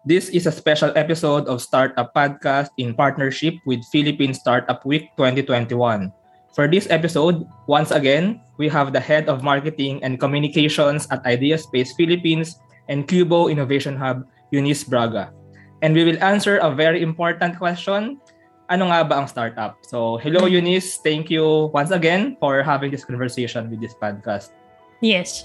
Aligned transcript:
This 0.00 0.32
is 0.32 0.48
a 0.48 0.52
special 0.52 0.96
episode 0.96 1.44
of 1.44 1.60
Startup 1.60 2.08
Podcast 2.16 2.72
in 2.80 2.96
partnership 2.96 3.60
with 3.68 3.84
Philippine 3.92 4.32
Startup 4.32 4.80
Week 4.88 5.12
2021. 5.20 6.08
For 6.56 6.64
this 6.64 6.88
episode, 6.88 7.44
once 7.68 7.92
again, 7.92 8.40
we 8.56 8.64
have 8.72 8.96
the 8.96 9.00
head 9.00 9.28
of 9.28 9.44
marketing 9.44 10.00
and 10.00 10.16
communications 10.16 11.04
at 11.12 11.20
Ideaspace 11.28 11.92
Philippines 12.00 12.56
and 12.88 13.04
Cubo 13.04 13.52
Innovation 13.52 13.92
Hub, 13.92 14.24
Eunice 14.48 14.88
Braga. 14.88 15.36
And 15.84 15.92
we 15.92 16.08
will 16.08 16.20
answer 16.24 16.56
a 16.64 16.72
very 16.72 17.04
important 17.04 17.60
question. 17.60 18.24
Ano 18.72 18.88
nga 18.88 19.04
ba 19.04 19.20
ang 19.20 19.28
startup? 19.28 19.84
So, 19.84 20.16
hello 20.24 20.48
Eunice, 20.48 20.96
thank 21.04 21.28
you 21.28 21.68
once 21.76 21.92
again 21.92 22.40
for 22.40 22.64
having 22.64 22.88
this 22.88 23.04
conversation 23.04 23.68
with 23.68 23.84
this 23.84 23.92
podcast. 24.00 24.56
Yes. 25.04 25.44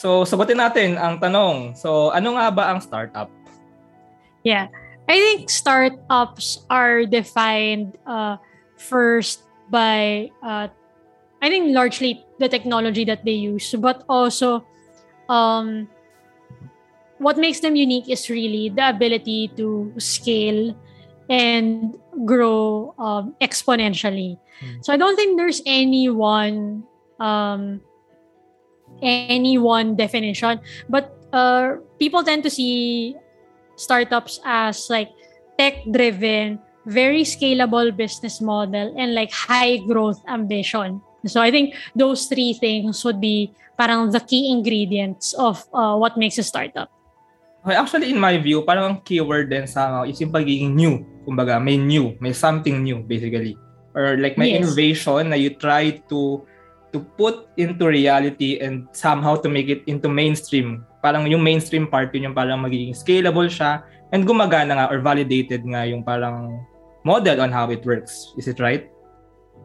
So, 0.00 0.24
sagutin 0.24 0.56
natin 0.56 0.96
ang 0.96 1.20
tanong. 1.20 1.76
So, 1.76 2.08
ano 2.16 2.40
nga 2.40 2.48
ba 2.48 2.72
ang 2.72 2.80
startup? 2.80 3.28
Yeah. 4.40 4.72
I 5.04 5.20
think 5.20 5.52
startups 5.52 6.64
are 6.72 7.04
defined 7.04 8.00
uh, 8.08 8.40
first 8.80 9.44
by, 9.68 10.32
uh, 10.40 10.72
I 11.44 11.46
think, 11.52 11.76
largely 11.76 12.24
the 12.40 12.48
technology 12.48 13.04
that 13.04 13.28
they 13.28 13.36
use, 13.36 13.76
but 13.76 14.00
also 14.08 14.64
um, 15.28 15.84
what 17.20 17.36
makes 17.36 17.60
them 17.60 17.76
unique 17.76 18.08
is 18.08 18.32
really 18.32 18.72
the 18.72 18.88
ability 18.88 19.52
to 19.60 19.92
scale 20.00 20.72
and 21.28 22.00
grow 22.24 22.96
um, 22.96 23.36
exponentially. 23.44 24.40
Mm. 24.64 24.80
So 24.80 24.94
I 24.94 24.96
don't 24.96 25.14
think 25.16 25.36
there's 25.36 25.60
any 25.68 26.08
one 26.08 26.88
um, 27.20 27.84
any 29.02 29.58
one 29.58 29.96
definition, 29.96 30.60
but 30.88 31.16
uh, 31.32 31.76
people 31.98 32.22
tend 32.22 32.42
to 32.44 32.50
see 32.50 33.16
startups 33.76 34.40
as 34.44 34.88
like 34.90 35.10
tech 35.58 35.84
driven, 35.90 36.60
very 36.86 37.22
scalable 37.22 37.94
business 37.94 38.40
model 38.40 38.94
and 38.96 39.14
like 39.14 39.32
high 39.32 39.78
growth 39.88 40.20
ambition. 40.28 41.00
So 41.26 41.40
I 41.40 41.50
think 41.50 41.76
those 41.96 42.26
three 42.26 42.54
things 42.54 43.04
would 43.04 43.20
be 43.20 43.52
parang 43.76 44.12
the 44.12 44.20
key 44.20 44.52
ingredients 44.52 45.32
of 45.36 45.64
uh, 45.72 45.96
what 45.96 46.16
makes 46.16 46.38
a 46.38 46.44
startup. 46.44 46.88
Okay, 47.60 47.76
actually 47.76 48.08
in 48.08 48.16
my 48.16 48.40
view, 48.40 48.64
parang 48.64 48.84
ang 48.84 48.98
keyword 49.04 49.52
din 49.52 49.68
sa 49.68 50.04
is 50.08 50.16
yung 50.16 50.32
pagiging 50.32 50.72
new. 50.72 51.04
Kumbaga, 51.28 51.60
may 51.60 51.76
new, 51.76 52.16
may 52.16 52.32
something 52.32 52.80
new 52.80 53.04
basically. 53.04 53.56
Or 53.92 54.16
like 54.16 54.40
may 54.40 54.56
yes. 54.56 54.64
innovation 54.64 55.28
na 55.28 55.36
you 55.36 55.52
try 55.52 56.00
to 56.08 56.40
to 56.92 57.00
put 57.16 57.46
into 57.56 57.86
reality 57.86 58.58
and 58.58 58.86
somehow 58.92 59.36
to 59.38 59.48
make 59.48 59.68
it 59.68 59.82
into 59.86 60.08
mainstream. 60.08 60.84
Parang 61.02 61.24
yung 61.30 61.42
mainstream 61.42 61.86
part 61.86 62.12
yun 62.12 62.30
yung 62.30 62.36
parang 62.36 62.60
magiging 62.60 62.92
scalable 62.92 63.46
siya 63.46 63.82
and 64.12 64.26
gumagana 64.26 64.76
nga 64.76 64.86
or 64.90 64.98
validated 65.00 65.62
nga 65.64 65.86
yung 65.86 66.02
parang 66.02 66.60
model 67.04 67.40
on 67.40 67.50
how 67.50 67.70
it 67.70 67.86
works. 67.86 68.34
Is 68.36 68.48
it 68.50 68.60
right? 68.60 68.90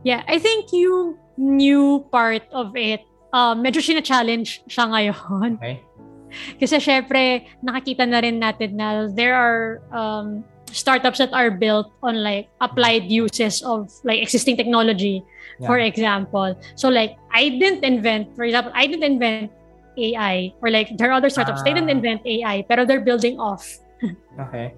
Yeah, 0.05 0.21
I 0.29 0.37
think 0.37 0.69
yung 0.71 1.17
new 1.35 2.05
part 2.13 2.45
of 2.53 2.77
it, 2.77 3.01
uh, 3.33 3.57
medyo 3.57 3.81
sina-challenge 3.81 4.63
siya 4.69 4.85
ngayon. 4.93 5.57
Okay. 5.57 5.81
Kasi 6.61 6.77
syempre, 6.77 7.49
nakakita 7.65 8.05
na 8.05 8.19
rin 8.21 8.37
natin 8.37 8.77
na 8.77 9.09
there 9.09 9.33
are 9.33 9.81
um, 9.89 10.45
startups 10.71 11.17
that 11.17 11.31
are 11.33 11.49
built 11.49 11.89
on 12.03 12.21
like 12.21 12.51
applied 12.59 13.07
uses 13.07 13.63
of 13.63 13.89
like 14.03 14.21
existing 14.21 14.59
technology 14.59 15.23
yeah. 15.59 15.67
for 15.67 15.79
example 15.79 16.55
so 16.75 16.89
like 16.89 17.17
i 17.33 17.49
didn't 17.49 17.83
invent 17.83 18.35
for 18.35 18.43
example 18.43 18.71
i 18.75 18.85
didn't 18.85 19.03
invent 19.03 19.51
ai 19.97 20.53
or 20.61 20.69
like 20.69 20.95
there 20.97 21.09
are 21.09 21.15
other 21.15 21.29
startups 21.29 21.63
they 21.63 21.73
didn't 21.73 21.89
ah. 21.89 21.97
invent 21.97 22.21
ai 22.25 22.63
pero 22.67 22.85
they're 22.85 23.03
building 23.03 23.39
off 23.39 23.79
okay 24.39 24.73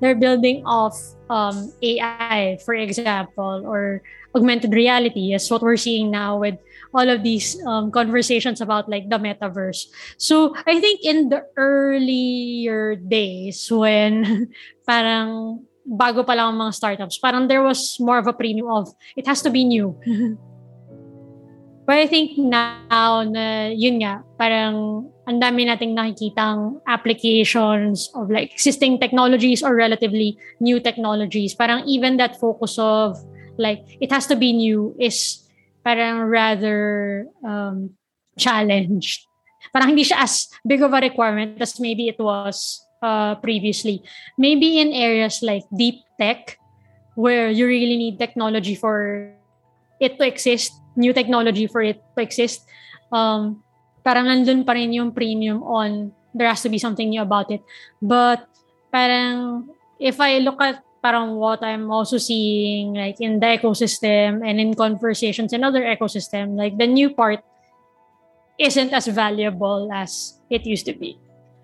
they're 0.00 0.18
building 0.18 0.62
off 0.66 0.94
um, 1.30 1.72
ai 1.82 2.58
for 2.64 2.74
example 2.74 3.64
or 3.64 4.02
augmented 4.34 4.72
reality 4.72 5.34
is 5.34 5.50
what 5.50 5.62
we're 5.62 5.76
seeing 5.76 6.10
now 6.10 6.38
with 6.38 6.58
all 6.94 7.08
of 7.08 7.22
these 7.22 7.58
um, 7.66 7.90
conversations 7.90 8.60
about 8.60 8.88
like 8.88 9.08
the 9.08 9.18
metaverse. 9.18 9.86
So 10.18 10.54
I 10.66 10.80
think 10.80 11.00
in 11.04 11.28
the 11.28 11.46
earlier 11.56 12.96
days 12.96 13.70
when 13.70 14.50
parang 14.86 15.66
bago 15.86 16.24
pa 16.24 16.34
lang 16.36 16.54
ang 16.54 16.58
mga 16.68 16.74
startups, 16.74 17.18
parang 17.18 17.48
there 17.48 17.62
was 17.62 17.96
more 18.00 18.18
of 18.18 18.26
a 18.26 18.36
premium 18.36 18.68
of 18.68 18.92
it 19.16 19.26
has 19.26 19.42
to 19.42 19.50
be 19.50 19.64
new. 19.64 19.96
But 21.90 21.98
I 21.98 22.06
think 22.06 22.38
now 22.38 23.26
na 23.26 23.74
yun 23.74 23.98
nga, 23.98 24.22
parang 24.38 25.10
ang 25.26 25.42
dami 25.42 25.66
nating 25.66 25.98
nakikitang 25.98 26.78
applications 26.86 28.06
of 28.14 28.30
like 28.30 28.54
existing 28.54 29.02
technologies 29.02 29.58
or 29.58 29.74
relatively 29.74 30.38
new 30.62 30.78
technologies. 30.78 31.50
Parang 31.50 31.82
even 31.90 32.14
that 32.22 32.38
focus 32.38 32.78
of 32.78 33.18
like 33.58 33.82
it 33.98 34.14
has 34.14 34.30
to 34.30 34.38
be 34.38 34.54
new 34.54 34.94
is 35.02 35.42
parang 35.82 36.30
rather 36.30 37.26
um, 37.42 37.90
challenged. 38.38 39.26
Parang 39.74 39.90
hindi 39.90 40.06
siya 40.06 40.22
as 40.22 40.46
big 40.62 40.86
of 40.86 40.94
a 40.94 41.02
requirement 41.02 41.58
as 41.58 41.82
maybe 41.82 42.06
it 42.06 42.22
was 42.22 42.86
uh, 43.02 43.34
previously. 43.36 44.02
Maybe 44.38 44.78
in 44.80 44.92
areas 44.92 45.42
like 45.42 45.64
deep 45.74 46.04
tech, 46.18 46.58
where 47.14 47.50
you 47.50 47.66
really 47.66 47.96
need 47.96 48.18
technology 48.18 48.74
for 48.74 49.32
it 50.00 50.16
to 50.18 50.26
exist, 50.26 50.72
new 50.96 51.12
technology 51.12 51.66
for 51.66 51.82
it 51.82 52.00
to 52.16 52.22
exist, 52.22 52.64
um, 53.12 53.62
parang 54.04 54.24
nandun 54.24 54.64
pa 54.64 54.72
rin 54.72 54.92
yung 54.92 55.12
premium 55.12 55.60
on 55.62 56.12
there 56.32 56.48
has 56.48 56.62
to 56.62 56.70
be 56.70 56.78
something 56.78 57.10
new 57.10 57.22
about 57.22 57.50
it. 57.50 57.60
But 58.00 58.46
parang 58.92 59.68
if 59.98 60.20
I 60.20 60.38
look 60.38 60.62
at 60.62 60.82
parang 61.02 61.36
what 61.36 61.64
I'm 61.64 61.90
also 61.90 62.18
seeing 62.18 62.94
like 62.94 63.20
in 63.20 63.40
the 63.40 63.58
ecosystem 63.58 64.44
and 64.44 64.60
in 64.60 64.74
conversations 64.74 65.52
in 65.52 65.64
other 65.64 65.82
ecosystem, 65.82 66.56
like 66.56 66.78
the 66.78 66.86
new 66.86 67.10
part 67.10 67.42
isn't 68.58 68.92
as 68.92 69.08
valuable 69.08 69.88
as 69.92 70.38
it 70.50 70.66
used 70.66 70.86
to 70.86 70.92
be. 70.92 71.18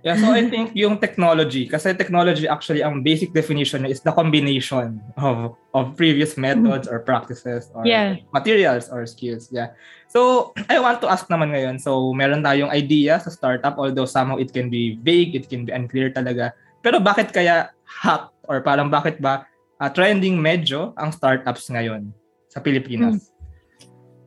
Yeah, 0.06 0.14
so 0.22 0.30
I 0.30 0.46
think 0.46 0.70
yung 0.78 1.02
technology, 1.02 1.66
kasi 1.66 1.90
technology 1.98 2.46
actually 2.46 2.78
ang 2.78 3.02
basic 3.02 3.34
definition 3.34 3.82
is 3.90 3.98
the 3.98 4.14
combination 4.14 5.02
of 5.18 5.58
of 5.74 5.98
previous 5.98 6.38
methods 6.38 6.86
or 6.86 7.02
practices 7.02 7.74
or 7.74 7.82
yeah. 7.82 8.14
materials 8.30 8.86
or 8.86 9.02
skills. 9.10 9.50
Yeah. 9.50 9.74
So, 10.06 10.54
I 10.70 10.78
want 10.78 11.02
to 11.02 11.10
ask 11.10 11.26
naman 11.26 11.50
ngayon. 11.50 11.82
So, 11.82 12.14
meron 12.14 12.46
tayong 12.46 12.70
idea 12.70 13.18
sa 13.18 13.34
startup 13.34 13.82
although 13.82 14.06
somehow 14.06 14.38
it 14.38 14.54
can 14.54 14.70
be 14.70 14.94
vague, 15.02 15.34
it 15.34 15.50
can 15.50 15.66
be 15.66 15.74
unclear 15.74 16.14
talaga. 16.14 16.54
Pero 16.86 17.02
bakit 17.02 17.34
kaya 17.34 17.74
hack 17.82 18.30
or 18.46 18.62
parang 18.62 18.86
bakit 18.86 19.18
ba 19.18 19.42
uh, 19.82 19.90
trending 19.90 20.38
medyo 20.38 20.94
ang 21.02 21.10
startups 21.10 21.66
ngayon 21.66 22.14
sa 22.46 22.62
Pilipinas? 22.62 23.26
Hmm. 23.26 23.34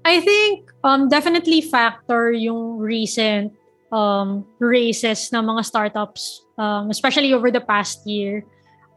I 0.04 0.20
think 0.20 0.76
um, 0.84 1.08
definitely 1.08 1.64
factor 1.64 2.36
yung 2.36 2.84
recent 2.84 3.56
um, 3.92 4.46
races 4.60 5.30
ng 5.34 5.44
mga 5.46 5.66
startups, 5.66 6.46
um, 6.58 6.90
especially 6.90 7.34
over 7.34 7.52
the 7.52 7.62
past 7.62 8.06
year. 8.06 8.46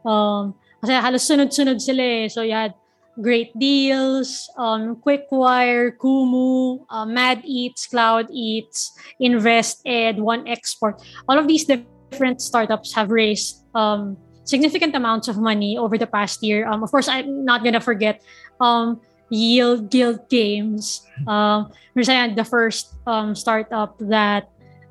Um, 0.05 0.53
kasi 0.81 0.93
halos 0.93 1.23
sunod-sunod 1.23 1.79
sila 1.79 2.03
eh. 2.03 2.27
So 2.27 2.43
you 2.43 2.53
had 2.53 2.75
Great 3.21 3.53
Deals, 3.57 4.49
um, 4.57 4.97
Quickwire, 4.97 5.95
Kumu, 5.97 6.81
uh, 6.89 7.05
Mad 7.05 7.41
Eats, 7.45 7.85
Cloud 7.87 8.27
Eats, 8.33 8.97
Invest 9.19 9.81
Ed, 9.85 10.17
One 10.17 10.47
Export. 10.47 11.01
All 11.29 11.37
of 11.37 11.47
these 11.47 11.65
different 11.65 12.41
startups 12.41 12.93
have 12.95 13.11
raised 13.11 13.63
um, 13.75 14.17
significant 14.45 14.95
amounts 14.95 15.27
of 15.27 15.37
money 15.37 15.77
over 15.77 15.97
the 15.97 16.07
past 16.07 16.43
year. 16.43 16.67
Um, 16.67 16.83
of 16.83 16.91
course, 16.91 17.07
I'm 17.07 17.45
not 17.45 17.63
gonna 17.63 17.81
forget 17.81 18.21
um, 18.59 18.99
Yield 19.29 19.89
Guild 19.89 20.29
Games. 20.29 21.01
Um, 21.27 21.69
the 21.95 22.43
first 22.49 22.97
um, 23.05 23.35
startup 23.35 23.95
that 23.99 24.49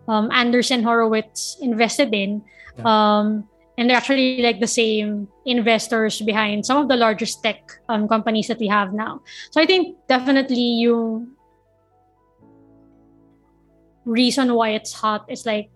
um, 0.09 0.31
Anderson 0.33 0.83
Horowitz 0.83 1.57
invested 1.61 2.15
in. 2.15 2.43
Um, 2.85 3.49
and 3.77 3.89
they're 3.89 3.97
actually 3.97 4.43
like 4.43 4.61
the 4.61 4.67
same 4.67 5.29
investors 5.47 6.21
behind 6.21 6.65
some 6.67 6.79
of 6.79 6.89
the 6.89 6.97
largest 6.97 7.43
tech 7.43 7.61
um, 7.89 8.09
companies 8.09 8.49
that 8.49 8.59
we 8.59 8.69
have 8.69 8.93
now. 8.93 9.21
So 9.51 9.61
I 9.61 9.67
think 9.67 9.97
definitely 10.09 10.81
you 10.81 11.29
reason 14.05 14.55
why 14.55 14.71
it's 14.71 14.93
hot 14.93 15.25
is 15.29 15.47
like 15.47 15.71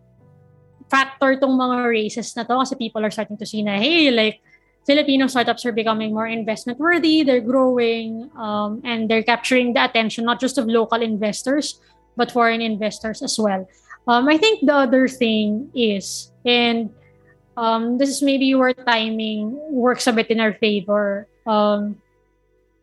factor 0.91 1.39
tong 1.39 1.59
mga 1.59 1.89
races 1.89 2.37
na 2.37 2.43
to 2.45 2.59
kasi 2.63 2.75
people 2.77 3.05
are 3.05 3.11
starting 3.11 3.37
to 3.39 3.47
see 3.47 3.63
na, 3.63 3.79
hey, 3.79 4.11
like, 4.11 4.41
Filipino 4.87 5.27
startups 5.27 5.67
are 5.67 5.75
becoming 5.75 6.15
more 6.15 6.31
investment 6.31 6.79
worthy, 6.79 7.25
they're 7.25 7.43
growing, 7.43 8.31
um, 8.39 8.81
and 8.85 9.11
they're 9.11 9.27
capturing 9.27 9.75
the 9.75 9.83
attention 9.83 10.25
not 10.25 10.39
just 10.39 10.59
of 10.59 10.71
local 10.71 11.03
investors, 11.03 11.81
but 12.15 12.31
foreign 12.31 12.63
investors 12.63 13.21
as 13.21 13.35
well. 13.37 13.67
Um, 14.07 14.29
I 14.29 14.39
think 14.39 14.67
the 14.67 14.75
other 14.75 15.09
thing 15.09 15.71
is, 15.75 16.31
and 16.45 16.91
um, 17.57 17.99
this 17.99 18.09
is 18.09 18.23
maybe 18.23 18.55
where 18.55 18.75
timing 18.75 19.59
works 19.71 20.07
a 20.07 20.13
bit 20.13 20.31
in 20.31 20.41
our 20.41 20.55
favor, 20.55 21.27
um, 21.47 21.97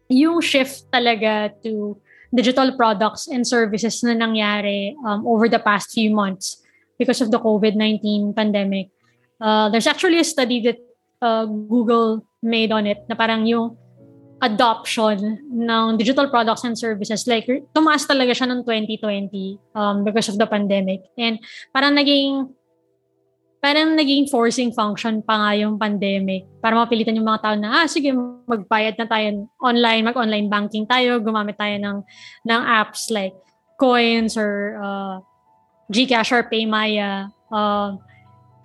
yung 0.10 0.42
shift 0.42 0.92
talaga 0.92 1.52
to 1.64 1.98
digital 2.36 2.75
products 2.75 3.28
and 3.28 3.48
services 3.48 4.04
na 4.04 4.12
nangyari 4.14 4.96
um, 5.06 5.25
over 5.25 5.48
the 5.48 5.60
past 5.60 5.92
few 5.92 6.12
months 6.12 6.60
because 7.00 7.22
of 7.22 7.31
the 7.31 7.40
COVID 7.40 7.75
19 7.75 8.34
pandemic. 8.34 8.90
uh, 9.44 9.70
there's 9.70 9.88
actually 9.88 10.20
a 10.20 10.24
study 10.24 10.62
that 10.64 10.80
uh, 11.22 11.46
Google 11.46 12.25
made 12.42 12.72
on 12.72 12.88
it 12.88 13.04
na 13.12 13.16
parang 13.16 13.46
yung 13.46 13.75
adoption 14.44 15.40
ng 15.48 15.95
digital 15.95 16.28
products 16.28 16.68
and 16.68 16.75
services 16.75 17.24
like 17.31 17.48
tumaas 17.72 18.04
talaga 18.04 18.36
siya 18.36 18.51
noong 18.51 18.68
2020 18.68 19.31
um, 19.72 20.04
because 20.04 20.28
of 20.28 20.36
the 20.36 20.44
pandemic 20.44 21.00
and 21.16 21.40
parang 21.72 21.95
naging 21.95 22.51
parang 23.63 23.95
naging 23.95 24.28
forcing 24.28 24.75
function 24.75 25.24
pa 25.24 25.40
nga 25.40 25.51
yung 25.56 25.80
pandemic 25.80 26.44
para 26.60 26.75
mapilitan 26.75 27.16
yung 27.16 27.24
mga 27.24 27.42
tao 27.48 27.56
na, 27.56 27.80
ah, 27.80 27.88
sige, 27.88 28.12
magbayad 28.44 29.00
na 29.00 29.07
tayo 29.07 29.48
online, 29.63 30.04
mag-online 30.04 30.51
banking 30.51 30.84
tayo, 30.84 31.24
gumamit 31.24 31.56
tayo 31.56 31.80
ng, 31.80 32.04
ng 32.44 32.62
apps 32.68 33.07
like 33.07 33.31
Coins 33.80 34.36
or 34.36 34.75
uh, 34.84 35.24
Gcash 35.88 36.36
or 36.36 36.44
Paymaya. 36.44 37.31
Uh, 37.48 37.96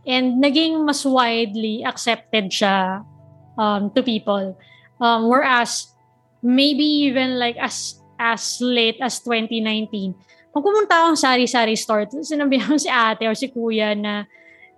and 0.03 0.43
naging 0.43 0.83
mas 0.83 1.07
widely 1.07 1.87
accepted 1.87 2.51
siya 2.51 3.07
um, 3.55 3.95
to 3.95 4.03
people. 4.03 4.59
Um, 4.99 5.31
whereas, 5.31 5.95
maybe 6.43 7.11
even 7.11 7.39
like 7.39 7.56
as 7.59 7.99
as 8.19 8.59
late 8.59 8.99
as 8.99 9.23
2019, 9.23 10.15
kung 10.50 10.62
pumunta 10.62 11.06
akong 11.06 11.19
sari-sari 11.19 11.79
store, 11.79 12.11
sinabi 12.23 12.59
ko 12.62 12.75
si 12.75 12.91
ate 12.91 13.27
or 13.31 13.35
si 13.39 13.50
kuya 13.50 13.95
na 13.95 14.27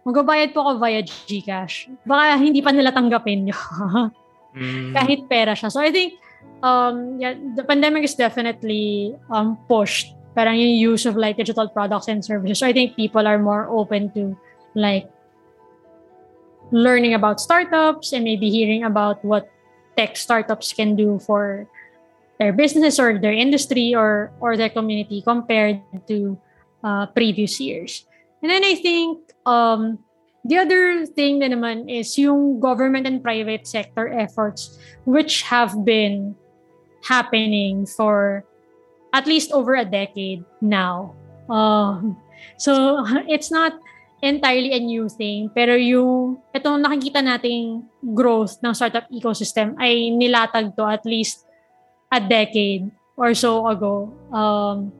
magbabayad 0.04 0.52
po 0.52 0.64
ako 0.64 0.80
via 0.80 1.00
GCash. 1.04 1.88
Baka 2.04 2.36
hindi 2.36 2.60
pa 2.60 2.72
nila 2.72 2.92
tanggapin 2.92 3.48
yun. 3.48 3.56
mm. 4.56 4.92
Kahit 4.96 5.24
pera 5.28 5.56
siya. 5.56 5.72
So 5.72 5.80
I 5.80 5.92
think 5.92 6.16
um, 6.60 7.20
yeah, 7.20 7.36
the 7.56 7.64
pandemic 7.64 8.04
is 8.04 8.16
definitely 8.16 9.16
um, 9.32 9.56
pushed 9.68 10.12
parang 10.34 10.54
yung 10.56 10.74
use 10.78 11.06
of 11.06 11.16
like 11.16 11.36
digital 11.36 11.68
products 11.68 12.08
and 12.08 12.24
services. 12.24 12.60
So 12.60 12.66
I 12.66 12.72
think 12.72 12.94
people 12.94 13.26
are 13.26 13.38
more 13.38 13.66
open 13.68 14.10
to 14.14 14.36
like 14.74 15.10
learning 16.70 17.14
about 17.14 17.40
startups 17.40 18.12
and 18.12 18.22
maybe 18.22 18.48
hearing 18.48 18.84
about 18.84 19.24
what 19.24 19.50
tech 20.00 20.16
startups 20.16 20.72
can 20.72 20.96
do 20.96 21.20
for 21.20 21.68
their 22.40 22.56
businesses 22.56 22.96
or 22.96 23.20
their 23.20 23.36
industry 23.36 23.92
or 23.92 24.32
or 24.40 24.56
their 24.56 24.72
community 24.72 25.20
compared 25.20 25.84
to 26.08 26.40
uh, 26.80 27.04
previous 27.12 27.60
years. 27.60 28.08
And 28.40 28.48
then 28.48 28.64
I 28.64 28.80
think 28.80 29.20
um, 29.44 30.00
the 30.48 30.56
other 30.56 31.04
thing 31.04 31.44
na 31.44 31.52
naman 31.52 31.92
is 31.92 32.16
yung 32.16 32.56
government 32.56 33.04
and 33.04 33.20
private 33.20 33.68
sector 33.68 34.08
efforts 34.08 34.80
which 35.04 35.44
have 35.52 35.76
been 35.84 36.32
happening 37.04 37.84
for 37.84 38.48
at 39.12 39.28
least 39.28 39.52
over 39.52 39.76
a 39.76 39.84
decade 39.84 40.40
now. 40.64 41.12
Um, 41.52 42.16
so 42.56 43.04
it's 43.28 43.52
not 43.52 43.76
entirely 44.20 44.76
a 44.76 44.80
new 44.80 45.08
thing 45.08 45.48
pero 45.52 45.76
yung 45.76 46.36
itong 46.52 46.80
nakikita 46.80 47.24
nating 47.24 47.84
growth 48.12 48.60
ng 48.60 48.72
startup 48.76 49.08
ecosystem 49.08 49.72
ay 49.80 50.12
nilatag 50.12 50.76
to 50.76 50.84
at 50.84 51.00
least 51.08 51.48
a 52.12 52.20
decade 52.20 52.88
or 53.16 53.32
so 53.32 53.64
ago 53.68 54.12
um, 54.32 54.92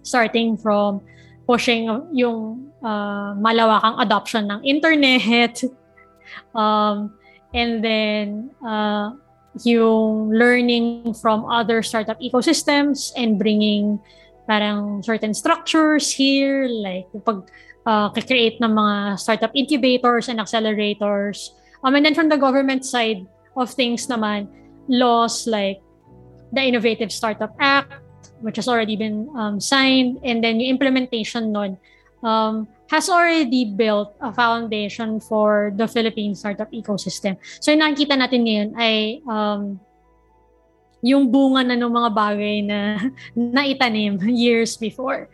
starting 0.00 0.56
from 0.56 1.04
pushing 1.46 1.86
yung 2.10 2.70
uh, 2.82 3.32
malawakang 3.38 3.96
adoption 4.02 4.50
ng 4.50 4.60
internet. 4.66 5.62
um, 6.58 7.14
and 7.54 7.80
then, 7.80 8.50
uh, 8.60 9.14
yung 9.64 10.28
learning 10.28 11.14
from 11.16 11.48
other 11.48 11.80
startup 11.80 12.20
ecosystems 12.20 13.14
and 13.16 13.40
bringing 13.40 13.96
parang 14.46 15.02
certain 15.02 15.34
structures 15.34 16.10
here, 16.10 16.66
like 16.70 17.06
pag 17.26 17.44
uh, 17.86 18.08
create 18.10 18.58
ng 18.62 18.72
mga 18.72 19.18
startup 19.18 19.52
incubators 19.54 20.28
and 20.28 20.38
accelerators. 20.40 21.50
Um, 21.84 21.94
and 21.94 22.06
then 22.06 22.14
from 22.14 22.28
the 22.28 22.38
government 22.38 22.86
side 22.86 23.26
of 23.54 23.70
things 23.70 24.06
naman, 24.06 24.48
laws 24.88 25.46
like 25.46 25.82
the 26.52 26.62
Innovative 26.62 27.12
Startup 27.12 27.54
Act, 27.60 27.94
which 28.40 28.56
has 28.56 28.68
already 28.68 28.96
been 28.96 29.30
um, 29.36 29.60
signed, 29.60 30.18
and 30.22 30.42
then 30.42 30.60
yung 30.60 30.78
implementation 30.78 31.52
nun 31.52 31.78
um, 32.22 32.66
has 32.90 33.10
already 33.10 33.64
built 33.64 34.14
a 34.20 34.32
foundation 34.32 35.18
for 35.18 35.72
the 35.74 35.88
Philippine 35.88 36.34
startup 36.34 36.70
ecosystem. 36.70 37.36
So 37.58 37.74
yung 37.74 37.82
nakikita 37.82 38.14
natin 38.14 38.46
ngayon 38.46 38.68
ay 38.78 39.22
um, 39.26 39.80
yung 41.06 41.30
bunga 41.30 41.62
na 41.62 41.78
ng 41.78 41.92
mga 41.94 42.10
bagay 42.10 42.56
na 42.66 42.98
naitanim 43.54 44.18
years 44.26 44.74
before. 44.74 45.30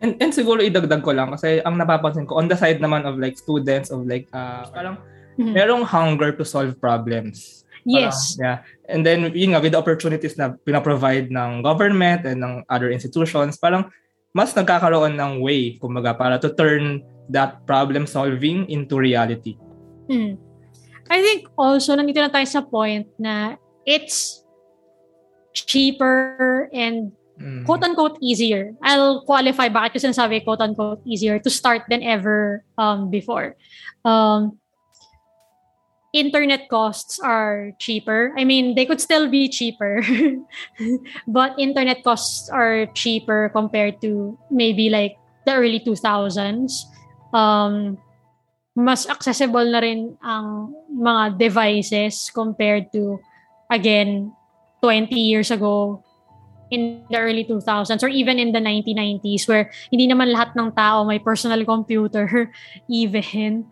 And, 0.00 0.16
and 0.20 0.32
siguro 0.32 0.64
idagdag 0.64 1.04
ko 1.04 1.12
lang 1.12 1.32
kasi 1.36 1.60
ang 1.64 1.76
napapansin 1.76 2.28
ko 2.28 2.40
on 2.40 2.48
the 2.48 2.56
side 2.56 2.80
naman 2.80 3.04
of 3.04 3.20
like 3.20 3.36
students 3.36 3.92
of 3.92 4.04
like 4.08 4.28
uh, 4.32 4.64
parang 4.72 4.96
mm-hmm. 5.36 5.52
merong 5.52 5.84
hunger 5.84 6.32
to 6.36 6.44
solve 6.44 6.76
problems. 6.80 7.64
Yes. 7.86 8.36
Parang, 8.36 8.40
yeah. 8.42 8.56
And 8.90 9.00
then, 9.06 9.30
yun 9.30 9.54
nga, 9.54 9.62
with 9.62 9.72
the 9.72 9.80
opportunities 9.80 10.34
na 10.34 10.58
pinaprovide 10.66 11.30
ng 11.30 11.62
government 11.62 12.26
and 12.26 12.42
ng 12.42 12.54
other 12.66 12.90
institutions, 12.90 13.56
parang 13.56 13.88
mas 14.34 14.52
nagkakaroon 14.52 15.14
ng 15.14 15.40
way, 15.40 15.78
kumbaga, 15.78 16.18
para 16.18 16.36
to 16.42 16.50
turn 16.52 17.00
that 17.30 17.62
problem 17.62 18.04
solving 18.04 18.66
into 18.66 18.98
reality. 18.98 19.54
Hmm. 20.10 20.34
I 21.06 21.22
think 21.22 21.46
also, 21.54 21.94
nandito 21.94 22.18
na 22.18 22.30
tayo 22.30 22.46
sa 22.50 22.62
point 22.66 23.06
na 23.22 23.54
it's 23.86 24.45
cheaper 25.64 26.68
and 26.72 27.12
mm. 27.40 27.64
quote-unquote 27.64 28.18
easier. 28.20 28.74
I'll 28.82 29.24
qualify 29.24 29.68
bakit 29.72 29.96
kasi 29.96 30.12
sinasabi 30.12 30.44
quote-unquote 30.44 31.00
easier 31.08 31.38
to 31.40 31.50
start 31.50 31.88
than 31.88 32.02
ever 32.02 32.64
um, 32.76 33.08
before. 33.08 33.56
Um, 34.04 34.60
internet 36.12 36.68
costs 36.68 37.20
are 37.20 37.72
cheaper. 37.78 38.32
I 38.36 38.44
mean, 38.44 38.74
they 38.74 38.86
could 38.86 39.00
still 39.00 39.28
be 39.28 39.48
cheaper, 39.48 40.02
but 41.28 41.58
internet 41.58 42.04
costs 42.04 42.48
are 42.48 42.86
cheaper 42.92 43.50
compared 43.52 44.00
to 44.02 44.38
maybe 44.50 44.88
like 44.88 45.16
the 45.44 45.54
early 45.54 45.80
2000s. 45.80 46.84
Um, 47.32 47.98
mas 48.76 49.08
accessible 49.08 49.64
na 49.64 49.80
rin 49.80 50.20
ang 50.20 50.76
mga 50.92 51.40
devices 51.40 52.28
compared 52.28 52.92
to, 52.92 53.16
again, 53.72 54.35
20 54.82 55.14
years 55.14 55.50
ago 55.50 56.02
in 56.70 57.06
the 57.10 57.18
early 57.18 57.44
2000s 57.44 58.02
or 58.02 58.10
even 58.10 58.38
in 58.38 58.50
the 58.50 58.58
1990s 58.58 59.46
where 59.46 59.70
hindi 59.90 60.10
naman 60.10 60.34
lahat 60.34 60.50
ng 60.58 60.74
tao 60.74 61.06
may 61.06 61.18
personal 61.22 61.62
computer 61.62 62.50
even 62.90 63.64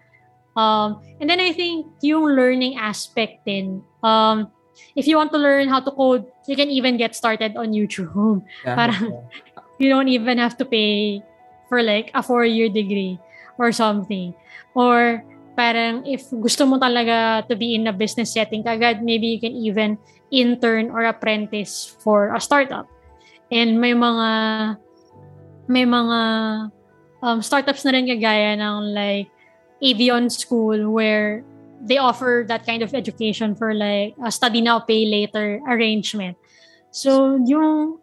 Um, 0.57 1.03
and 1.21 1.29
then 1.29 1.41
I 1.41 1.53
think 1.53 1.87
yung 2.01 2.25
learning 2.31 2.79
aspect 2.79 3.45
din. 3.45 3.83
Um, 4.03 4.51
if 4.95 5.07
you 5.07 5.17
want 5.17 5.33
to 5.33 5.39
learn 5.39 5.69
how 5.69 5.81
to 5.81 5.91
code, 5.91 6.27
you 6.47 6.57
can 6.57 6.71
even 6.71 6.97
get 6.97 7.15
started 7.15 7.57
on 7.57 7.75
YouTube. 7.75 8.43
Yeah, 8.65 8.75
Parang 8.75 9.11
yeah. 9.11 9.23
you 9.79 9.89
don't 9.91 10.09
even 10.09 10.39
have 10.39 10.57
to 10.59 10.65
pay 10.65 11.23
for 11.69 11.83
like 11.83 12.11
a 12.15 12.23
four-year 12.23 12.71
degree 12.71 13.19
or 13.59 13.73
something. 13.73 14.35
Or 14.75 15.23
parang 15.55 16.03
if 16.07 16.27
gusto 16.31 16.67
mo 16.67 16.79
talaga 16.79 17.47
to 17.47 17.55
be 17.55 17.75
in 17.75 17.87
a 17.87 17.95
business 17.95 18.35
setting 18.35 18.63
kagad, 18.63 19.03
maybe 19.03 19.35
you 19.35 19.41
can 19.41 19.55
even 19.55 19.99
intern 20.31 20.91
or 20.91 21.07
apprentice 21.07 21.87
for 22.03 22.35
a 22.35 22.41
startup. 22.43 22.91
And 23.51 23.79
may 23.79 23.95
mga 23.95 24.31
may 25.71 25.87
mga 25.87 26.21
um, 27.23 27.39
startups 27.41 27.87
na 27.87 27.95
rin 27.95 28.05
kagaya 28.11 28.59
ng 28.59 28.93
like 28.93 29.31
Avion 29.81 30.29
School 30.29 30.91
where 30.91 31.47
they 31.85 31.99
offer 31.99 32.45
that 32.49 32.67
kind 32.67 32.83
of 32.83 32.95
education 32.95 33.55
for 33.55 33.75
like 33.75 34.17
a 34.25 34.33
study 34.33 34.61
now, 34.61 34.81
pay 34.81 35.05
later 35.05 35.61
arrangement. 35.69 36.37
So 36.91 37.37
yung 37.37 38.01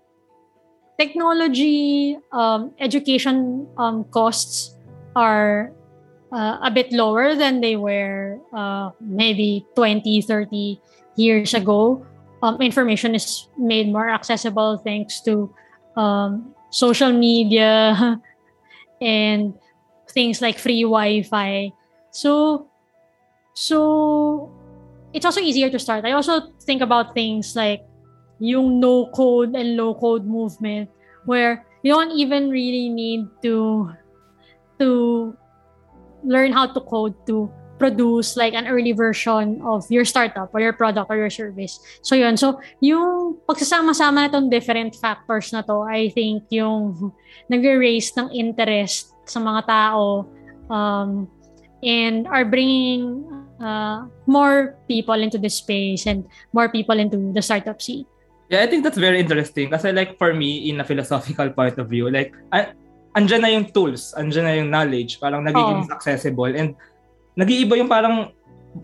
technology 0.99 2.17
um, 2.31 2.71
education 2.77 3.67
um, 3.77 4.05
costs 4.13 4.77
are 5.15 5.73
uh, 6.31 6.57
a 6.63 6.71
bit 6.71 6.91
lower 6.91 7.35
than 7.35 7.61
they 7.61 7.75
were 7.75 8.39
uh, 8.53 8.91
maybe 8.99 9.65
20, 9.75 10.21
30 10.21 10.79
years 11.15 11.53
ago. 11.53 12.05
Um, 12.41 12.61
information 12.61 13.13
is 13.13 13.47
made 13.57 13.91
more 13.91 14.09
accessible 14.09 14.77
thanks 14.77 15.21
to 15.21 15.53
um, 15.95 16.55
social 16.71 17.11
media 17.11 18.19
and 19.01 19.53
things 20.09 20.41
like 20.41 20.57
free 20.57 20.81
Wi-Fi. 20.83 21.71
So, 22.11 22.67
so 23.53 24.51
it's 25.13 25.25
also 25.25 25.41
easier 25.41 25.69
to 25.69 25.79
start. 25.79 26.05
I 26.05 26.13
also 26.13 26.51
think 26.61 26.81
about 26.81 27.13
things 27.13 27.55
like 27.55 27.83
yung 28.39 28.79
no 28.79 29.05
code 29.13 29.55
and 29.55 29.77
low 29.77 29.93
code 29.93 30.25
movement 30.25 30.89
where 31.25 31.65
you 31.83 31.93
don't 31.93 32.11
even 32.11 32.49
really 32.49 32.89
need 32.89 33.27
to 33.43 33.93
to 34.79 35.37
learn 36.23 36.51
how 36.51 36.67
to 36.67 36.79
code 36.81 37.15
to 37.27 37.51
produce 37.81 38.37
like 38.37 38.53
an 38.53 38.69
early 38.69 38.93
version 38.93 39.57
of 39.65 39.81
your 39.89 40.05
startup 40.05 40.53
or 40.53 40.61
your 40.61 40.71
product 40.73 41.09
or 41.09 41.17
your 41.17 41.33
service. 41.33 41.81
So 42.05 42.13
yun. 42.13 42.37
So 42.37 42.61
yung 42.77 43.41
pagsasama-sama 43.49 44.13
na 44.13 44.29
itong 44.29 44.53
different 44.53 44.93
factors 44.93 45.49
na 45.49 45.65
to, 45.65 45.81
I 45.89 46.13
think 46.13 46.45
yung 46.53 47.09
nag-raise 47.49 48.13
ng 48.13 48.29
interest 48.29 49.17
sa 49.25 49.41
mga 49.41 49.65
tao 49.65 50.29
um, 50.69 51.25
and 51.81 52.29
are 52.29 52.45
bringing 52.45 53.25
uh, 53.57 54.05
more 54.29 54.77
people 54.85 55.17
into 55.17 55.41
the 55.41 55.49
space 55.49 56.05
and 56.05 56.29
more 56.53 56.69
people 56.69 57.01
into 57.01 57.17
the 57.33 57.41
startup 57.41 57.81
scene. 57.81 58.05
Yeah, 58.53 58.61
I 58.61 58.67
think 58.69 58.85
that's 58.85 58.99
very 58.99 59.17
interesting 59.17 59.73
kasi 59.73 59.89
like 59.89 60.21
for 60.21 60.37
me, 60.37 60.69
in 60.69 60.77
a 60.77 60.85
philosophical 60.85 61.49
point 61.49 61.81
of 61.81 61.89
view, 61.89 62.13
like 62.13 62.35
an- 62.53 62.77
andyan 63.15 63.41
na 63.43 63.51
yung 63.51 63.67
tools, 63.69 64.15
andyan 64.15 64.45
na 64.45 64.53
yung 64.55 64.69
knowledge, 64.71 65.19
parang 65.19 65.43
nagiging 65.43 65.87
oh. 65.87 65.93
accessible 65.93 66.51
and 66.51 66.75
nag-iiba 67.35 67.75
yung 67.79 67.91
parang 67.91 68.31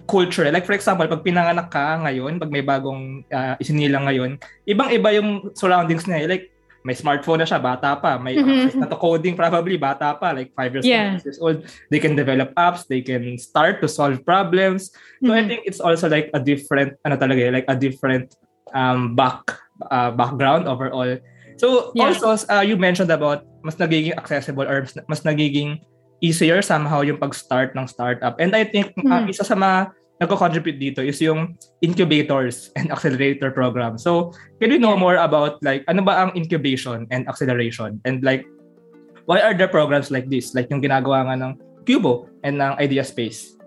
culture. 0.07 0.47
Like 0.51 0.67
for 0.67 0.75
example, 0.75 1.07
pag 1.07 1.23
pinanganak 1.23 1.71
ka 1.71 2.03
ngayon, 2.03 2.39
pag 2.39 2.51
may 2.51 2.63
bagong 2.63 3.23
uh, 3.31 3.55
isinilang 3.59 4.07
ngayon, 4.07 4.31
ibang-iba 4.67 5.15
yung 5.15 5.51
surroundings 5.55 6.03
niya. 6.07 6.27
Like 6.27 6.51
may 6.83 6.95
smartphone 6.95 7.43
na 7.43 7.47
siya, 7.47 7.59
bata 7.59 7.99
pa. 7.99 8.15
May 8.15 8.39
mm-hmm. 8.39 8.71
access 8.71 8.79
na 8.79 8.87
to 8.87 8.95
coding, 8.95 9.35
probably 9.35 9.75
bata 9.75 10.15
pa, 10.15 10.31
like 10.31 10.55
5 10.55 10.79
years, 10.79 10.85
yeah. 10.87 11.19
years 11.19 11.39
old. 11.39 11.67
They 11.91 11.99
can 11.99 12.15
develop 12.15 12.55
apps, 12.55 12.87
they 12.87 13.03
can 13.03 13.35
start 13.35 13.83
to 13.83 13.87
solve 13.91 14.23
problems. 14.23 14.95
So 15.23 15.31
mm-hmm. 15.31 15.39
I 15.39 15.43
think 15.47 15.61
it's 15.67 15.83
also 15.83 16.07
like 16.07 16.31
a 16.31 16.39
different, 16.39 16.95
ano 17.03 17.19
talaga, 17.19 17.51
like 17.51 17.67
a 17.67 17.75
different 17.75 18.35
um, 18.71 19.15
back 19.15 19.55
uh, 19.91 20.11
background 20.15 20.67
overall. 20.67 21.19
So 21.57 21.91
yeah. 21.95 22.13
also, 22.13 22.37
uh, 22.47 22.63
you 22.63 22.77
mentioned 22.77 23.11
about 23.11 23.43
mas 23.67 23.75
nagiging 23.75 24.15
accessible 24.15 24.63
or 24.63 24.87
mas, 25.11 25.27
nagiging 25.27 25.83
easier 26.23 26.63
somehow 26.63 27.03
yung 27.03 27.19
pag-start 27.19 27.75
ng 27.75 27.83
startup. 27.83 28.39
And 28.39 28.55
I 28.55 28.63
think 28.63 28.95
uh, 28.95 29.03
mm-hmm. 29.03 29.27
uh, 29.27 29.29
isa 29.29 29.43
sa 29.43 29.59
mga 29.59 29.91
nagko-contribute 30.23 30.79
dito 30.79 31.03
is 31.03 31.19
yung 31.19 31.59
incubators 31.83 32.71
and 32.79 32.89
accelerator 32.89 33.51
program. 33.51 33.99
So, 33.99 34.31
can 34.57 34.71
you 34.71 34.79
know 34.79 34.95
more 34.95 35.19
about 35.19 35.61
like 35.61 35.83
ano 35.91 36.01
ba 36.01 36.25
ang 36.25 36.31
incubation 36.33 37.05
and 37.11 37.27
acceleration? 37.27 38.01
And 38.07 38.23
like 38.23 38.47
why 39.27 39.43
are 39.43 39.53
there 39.53 39.67
programs 39.67 40.09
like 40.09 40.31
this? 40.31 40.55
Like 40.55 40.71
yung 40.71 40.81
ginagawa 40.81 41.27
nga 41.27 41.35
ng 41.37 41.51
Cubo 41.83 42.31
and 42.41 42.57
ng 42.57 42.73
Idea 42.79 43.03
Space. 43.03 43.59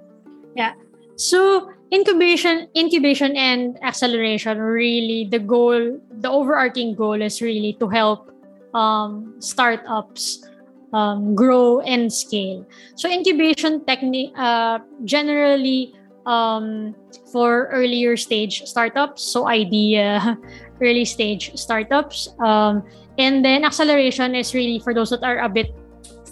Yeah. 0.56 0.74
So, 1.20 1.70
incubation 1.92 2.66
incubation 2.74 3.36
and 3.36 3.76
acceleration 3.84 4.58
really 4.58 5.28
the 5.28 5.38
goal, 5.38 6.00
the 6.18 6.30
overarching 6.30 6.96
goal 6.96 7.20
is 7.20 7.38
really 7.44 7.76
to 7.78 7.86
help 7.86 8.29
um 8.74 9.34
startups 9.40 10.44
um, 10.92 11.34
grow 11.34 11.80
and 11.80 12.12
scale. 12.12 12.66
So 12.94 13.10
incubation 13.10 13.84
technique 13.84 14.32
uh, 14.36 14.80
generally 15.04 15.94
um, 16.26 16.94
for 17.32 17.68
earlier 17.72 18.16
stage 18.16 18.62
startups, 18.64 19.22
so 19.22 19.48
idea 19.48 20.38
early 20.82 21.04
stage 21.04 21.52
startups, 21.56 22.28
um, 22.40 22.82
and 23.18 23.44
then 23.44 23.64
acceleration 23.64 24.34
is 24.34 24.54
really 24.54 24.78
for 24.80 24.94
those 24.94 25.10
that 25.10 25.22
are 25.22 25.38
a 25.40 25.48
bit 25.48 25.74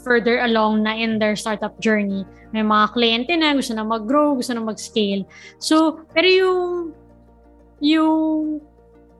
further 0.04 0.40
along 0.40 0.82
na 0.82 0.94
in 0.94 1.18
their 1.18 1.36
startup 1.36 1.78
journey. 1.80 2.24
May 2.52 2.64
mga 2.64 2.96
kliyente 2.96 3.32
na 3.36 3.52
gusto 3.52 3.76
na 3.76 3.84
mag-grow, 3.84 4.32
gusto 4.32 4.56
na 4.56 4.64
mag-scale. 4.64 5.28
So, 5.60 6.00
pero 6.16 6.24
yung 6.24 6.64
yung 7.84 8.64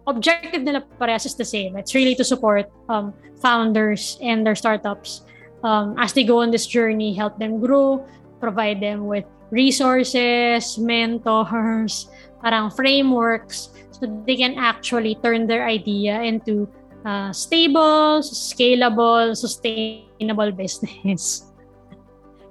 objective 0.08 0.64
nila 0.64 0.82
parehas 0.96 1.28
is 1.28 1.36
the 1.36 1.44
same. 1.44 1.76
It's 1.76 1.94
really 1.94 2.16
to 2.16 2.24
support 2.24 2.72
um, 2.88 3.12
founders 3.38 4.18
and 4.24 4.42
their 4.42 4.56
startups 4.56 5.28
um, 5.62 5.94
as 5.98 6.12
they 6.12 6.24
go 6.24 6.40
on 6.42 6.50
this 6.50 6.66
journey, 6.66 7.14
help 7.14 7.38
them 7.38 7.60
grow, 7.60 8.04
provide 8.40 8.80
them 8.80 9.06
with 9.06 9.24
resources, 9.50 10.78
mentors, 10.78 12.08
parang 12.42 12.70
frameworks, 12.70 13.70
so 13.90 14.06
they 14.26 14.36
can 14.36 14.54
actually 14.58 15.16
turn 15.22 15.46
their 15.46 15.66
idea 15.66 16.22
into 16.22 16.68
uh, 17.04 17.32
stable, 17.32 18.20
scalable, 18.22 19.36
sustainable 19.36 20.52
business. 20.52 21.44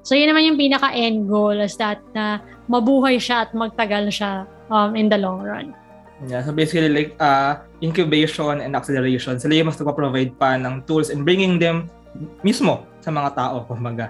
So 0.07 0.15
yun 0.15 0.31
naman 0.31 0.47
yung 0.47 0.55
pinaka-end 0.55 1.27
goal 1.27 1.59
is 1.59 1.75
that 1.83 1.99
na 2.15 2.39
mabuhay 2.71 3.19
siya 3.19 3.43
at 3.43 3.51
magtagal 3.51 4.07
siya 4.07 4.47
um, 4.71 4.95
in 4.95 5.11
the 5.11 5.19
long 5.19 5.43
run. 5.43 5.75
Yeah, 6.25 6.41
so 6.41 6.49
basically 6.49 6.89
like 6.89 7.13
uh, 7.21 7.61
incubation 7.77 8.57
and 8.65 8.73
acceleration, 8.73 9.37
sila 9.37 9.53
yung 9.53 9.69
mas 9.69 9.77
provide 9.77 10.33
pa 10.41 10.57
ng 10.57 10.81
tools 10.89 11.13
and 11.13 11.21
bringing 11.21 11.61
them 11.61 11.93
mismo 12.41 12.89
sa 13.05 13.13
mga 13.13 13.37
tao, 13.37 13.61
kumbaga. 13.69 14.09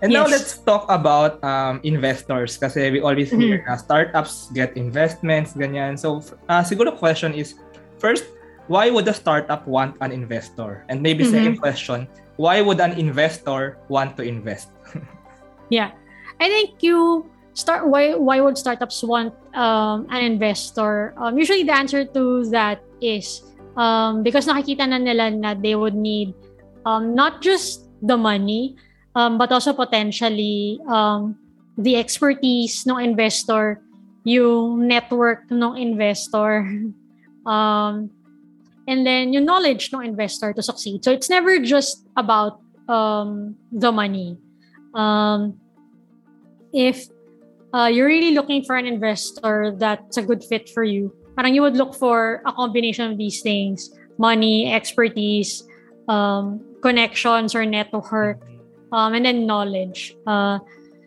And 0.00 0.12
yes. 0.12 0.16
now 0.16 0.24
let's 0.28 0.52
talk 0.60 0.84
about 0.88 1.40
um, 1.40 1.80
investors 1.80 2.60
kasi 2.60 2.92
we 2.92 3.00
always 3.00 3.32
hear 3.32 3.64
mm-hmm. 3.64 3.68
na 3.68 3.80
startups 3.80 4.52
get 4.52 4.76
investments, 4.76 5.56
ganyan. 5.56 5.96
So 5.96 6.20
uh, 6.48 6.60
siguro 6.60 6.92
question 6.92 7.32
is, 7.32 7.56
first, 7.96 8.28
why 8.68 8.92
would 8.92 9.08
a 9.08 9.16
startup 9.16 9.64
want 9.64 9.96
an 10.04 10.12
investor? 10.12 10.84
And 10.88 11.00
maybe 11.00 11.24
mm-hmm. 11.24 11.32
second 11.32 11.56
question, 11.60 12.08
why 12.36 12.60
would 12.60 12.80
an 12.80 12.92
investor 13.00 13.80
want 13.88 14.16
to 14.20 14.22
invest? 14.22 14.68
yeah. 15.72 15.96
I 16.40 16.48
think 16.52 16.84
you 16.84 17.24
start 17.56 17.88
why 17.88 18.14
why 18.14 18.38
would 18.38 18.56
startups 18.60 19.02
want 19.02 19.32
um, 19.56 20.06
an 20.12 20.22
investor? 20.22 21.16
Um, 21.16 21.40
usually 21.40 21.64
the 21.64 21.74
answer 21.74 22.04
to 22.04 22.44
that 22.52 22.84
is 23.00 23.42
um, 23.74 24.22
because 24.22 24.46
nakikita 24.46 24.84
na 24.84 25.00
nila 25.00 25.32
na 25.32 25.56
they 25.56 25.74
would 25.74 25.96
need 25.96 26.36
um, 26.84 27.16
not 27.16 27.40
just 27.40 27.88
the 28.04 28.16
money, 28.16 28.76
um, 29.16 29.40
but 29.40 29.50
also 29.50 29.72
potentially 29.72 30.78
um, 30.86 31.34
the 31.80 31.96
expertise 31.96 32.84
ng 32.84 33.00
investor, 33.00 33.80
yung 34.22 34.86
network 34.86 35.48
ng 35.48 35.74
investor, 35.80 36.68
um, 37.48 38.12
and 38.86 39.08
then 39.08 39.32
your 39.32 39.42
knowledge 39.42 39.90
no 39.92 40.04
investor 40.04 40.52
to 40.52 40.62
succeed. 40.62 41.02
So 41.02 41.10
it's 41.10 41.32
never 41.32 41.58
just 41.58 42.04
about 42.16 42.60
um, 42.88 43.56
the 43.72 43.90
money. 43.90 44.36
Um, 44.94 45.58
if 46.72 47.08
uh, 47.76 47.88
you're 47.92 48.08
really 48.08 48.32
looking 48.32 48.64
for 48.64 48.76
an 48.76 48.86
investor 48.86 49.76
that's 49.76 50.16
a 50.16 50.22
good 50.22 50.42
fit 50.42 50.70
for 50.70 50.82
you, 50.82 51.12
parang 51.36 51.52
you 51.52 51.60
would 51.60 51.76
look 51.76 51.94
for 51.94 52.40
a 52.46 52.52
combination 52.52 53.12
of 53.12 53.18
these 53.18 53.42
things, 53.42 53.92
money, 54.16 54.72
expertise, 54.72 55.62
um, 56.08 56.64
connections 56.80 57.54
or 57.54 57.66
network, 57.66 58.40
um, 58.92 59.12
and 59.12 59.26
then 59.26 59.44
knowledge. 59.44 60.16
Uh, 60.26 60.58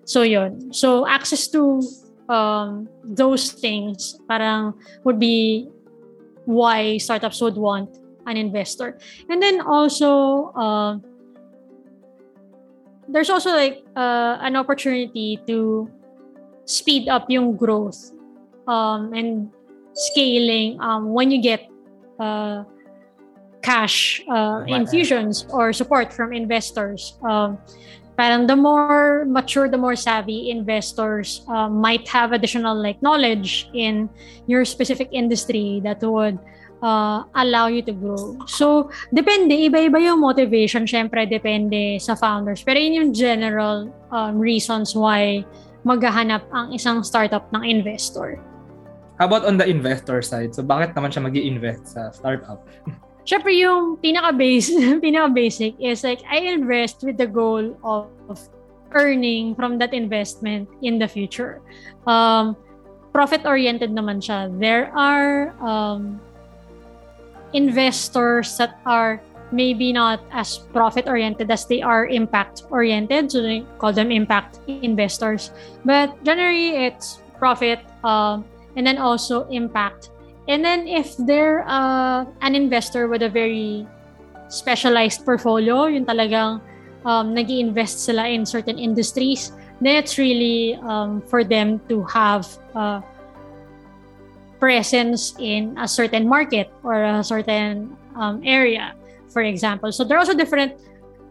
so 0.05 0.21
yun. 0.21 0.71
So 0.71 1.07
access 1.07 1.47
to 1.57 1.81
um, 2.29 2.87
those 3.03 3.51
things 3.51 4.19
parang 4.29 4.77
would 5.05 5.17
be 5.19 5.67
why 6.45 6.97
startups 6.97 7.41
would 7.41 7.57
want 7.57 7.97
an 8.27 8.37
investor. 8.37 8.99
And 9.27 9.41
then 9.41 9.61
also, 9.61 10.53
uh, 10.53 10.97
there's 13.07 13.31
also 13.31 13.57
like 13.57 13.81
uh, 13.95 14.37
an 14.41 14.55
opportunity 14.55 15.41
to 15.47 15.89
speed 16.69 17.09
up 17.09 17.25
yung 17.33 17.57
growth 17.57 18.13
um, 18.69 19.09
and 19.17 19.49
scaling 19.97 20.77
um, 20.79 21.11
when 21.11 21.33
you 21.33 21.41
get 21.41 21.65
uh, 22.21 22.63
cash 23.61 24.21
uh, 24.29 24.63
infusions 24.67 25.45
or 25.49 25.73
support 25.73 26.13
from 26.13 26.31
investors. 26.31 27.17
Um, 27.25 27.57
parang 28.15 28.47
the 28.47 28.55
more 28.55 29.25
mature, 29.25 29.67
the 29.67 29.77
more 29.81 29.95
savvy 29.95 30.51
investors 30.51 31.41
um, 31.49 31.81
might 31.81 32.07
have 32.07 32.31
additional 32.31 32.77
like 32.77 33.01
knowledge 33.01 33.67
in 33.73 34.09
your 34.45 34.63
specific 34.63 35.09
industry 35.11 35.81
that 35.83 36.03
would 36.03 36.37
uh, 36.83 37.23
allow 37.35 37.67
you 37.67 37.81
to 37.81 37.91
grow. 37.91 38.37
So, 38.47 38.91
depende. 39.11 39.51
Iba-iba 39.51 39.99
yung 39.99 40.21
motivation. 40.21 40.87
Siyempre, 40.87 41.27
depende 41.27 41.99
sa 41.99 42.15
founders. 42.15 42.63
Pero 42.63 42.79
yun 42.79 42.93
yung 42.93 43.11
general 43.13 43.91
um, 44.11 44.39
reasons 44.39 44.95
why 44.95 45.43
maghahanap 45.83 46.43
ang 46.51 46.75
isang 46.75 47.03
startup 47.03 47.47
ng 47.55 47.63
investor. 47.63 48.39
How 49.19 49.27
about 49.27 49.43
on 49.43 49.59
the 49.59 49.67
investor 49.67 50.23
side? 50.23 50.55
So, 50.55 50.63
bakit 50.63 50.95
naman 50.95 51.11
siya 51.11 51.27
mag 51.27 51.35
invest 51.35 51.95
sa 51.95 52.11
startup? 52.11 52.63
syempre 53.29 53.53
yung 53.53 54.01
pinaka-base, 54.01 54.73
pinaka-basic 55.05 55.77
is 55.77 56.01
like, 56.01 56.25
I 56.25 56.49
invest 56.49 57.05
with 57.05 57.21
the 57.21 57.29
goal 57.29 57.77
of, 57.85 58.09
of 58.25 58.41
earning 58.97 59.53
from 59.53 59.77
that 59.77 59.93
investment 59.93 60.65
in 60.81 60.97
the 60.97 61.07
future. 61.07 61.61
Um, 62.09 62.57
profit-oriented 63.13 63.93
naman 63.93 64.17
siya. 64.17 64.49
There 64.57 64.89
are 64.97 65.53
um, 65.61 66.17
investors 67.53 68.57
that 68.57 68.81
are 68.85 69.21
maybe 69.51 69.91
not 69.91 70.21
as 70.31 70.57
profit-oriented 70.73 71.49
as 71.49 71.65
they 71.65 71.81
are 71.81 72.07
impact-oriented. 72.07 73.31
So 73.31 73.41
they 73.41 73.65
call 73.77 73.93
them 73.93 74.11
impact 74.11 74.59
investors. 74.67 75.51
But 75.85 76.23
generally, 76.23 76.85
it's 76.85 77.21
profit 77.37 77.79
um, 78.03 78.45
and 78.75 78.85
then 78.85 78.97
also 78.97 79.47
impact 79.49 80.11
And 80.49 80.65
then 80.65 80.89
if 80.89 81.13
they're 81.15 81.61
uh, 81.69 82.25
an 82.41 82.57
investor 82.57 83.07
with 83.07 83.21
a 83.21 83.29
very 83.29 83.85
specialized 84.49 85.21
portfolio, 85.21 85.85
yung 85.85 86.09
talagang 86.09 86.57
um, 87.05 87.37
nag 87.37 87.53
invest 87.53 88.01
sila 88.01 88.25
in 88.25 88.49
certain 88.49 88.81
industries, 88.81 89.53
then 89.77 90.01
it's 90.01 90.17
really 90.17 90.73
um, 90.81 91.21
for 91.29 91.45
them 91.45 91.77
to 91.85 92.01
have 92.09 92.49
uh, 92.73 92.97
presence 94.57 95.37
in 95.37 95.77
a 95.77 95.87
certain 95.87 96.25
market 96.25 96.73
or 96.81 96.97
a 96.97 97.23
certain 97.23 97.93
um, 98.17 98.41
area, 98.41 98.97
for 99.31 99.41
example. 99.41 99.91
So 99.91 100.03
there 100.03 100.17
are 100.17 100.23
also 100.23 100.35
different 100.35 100.77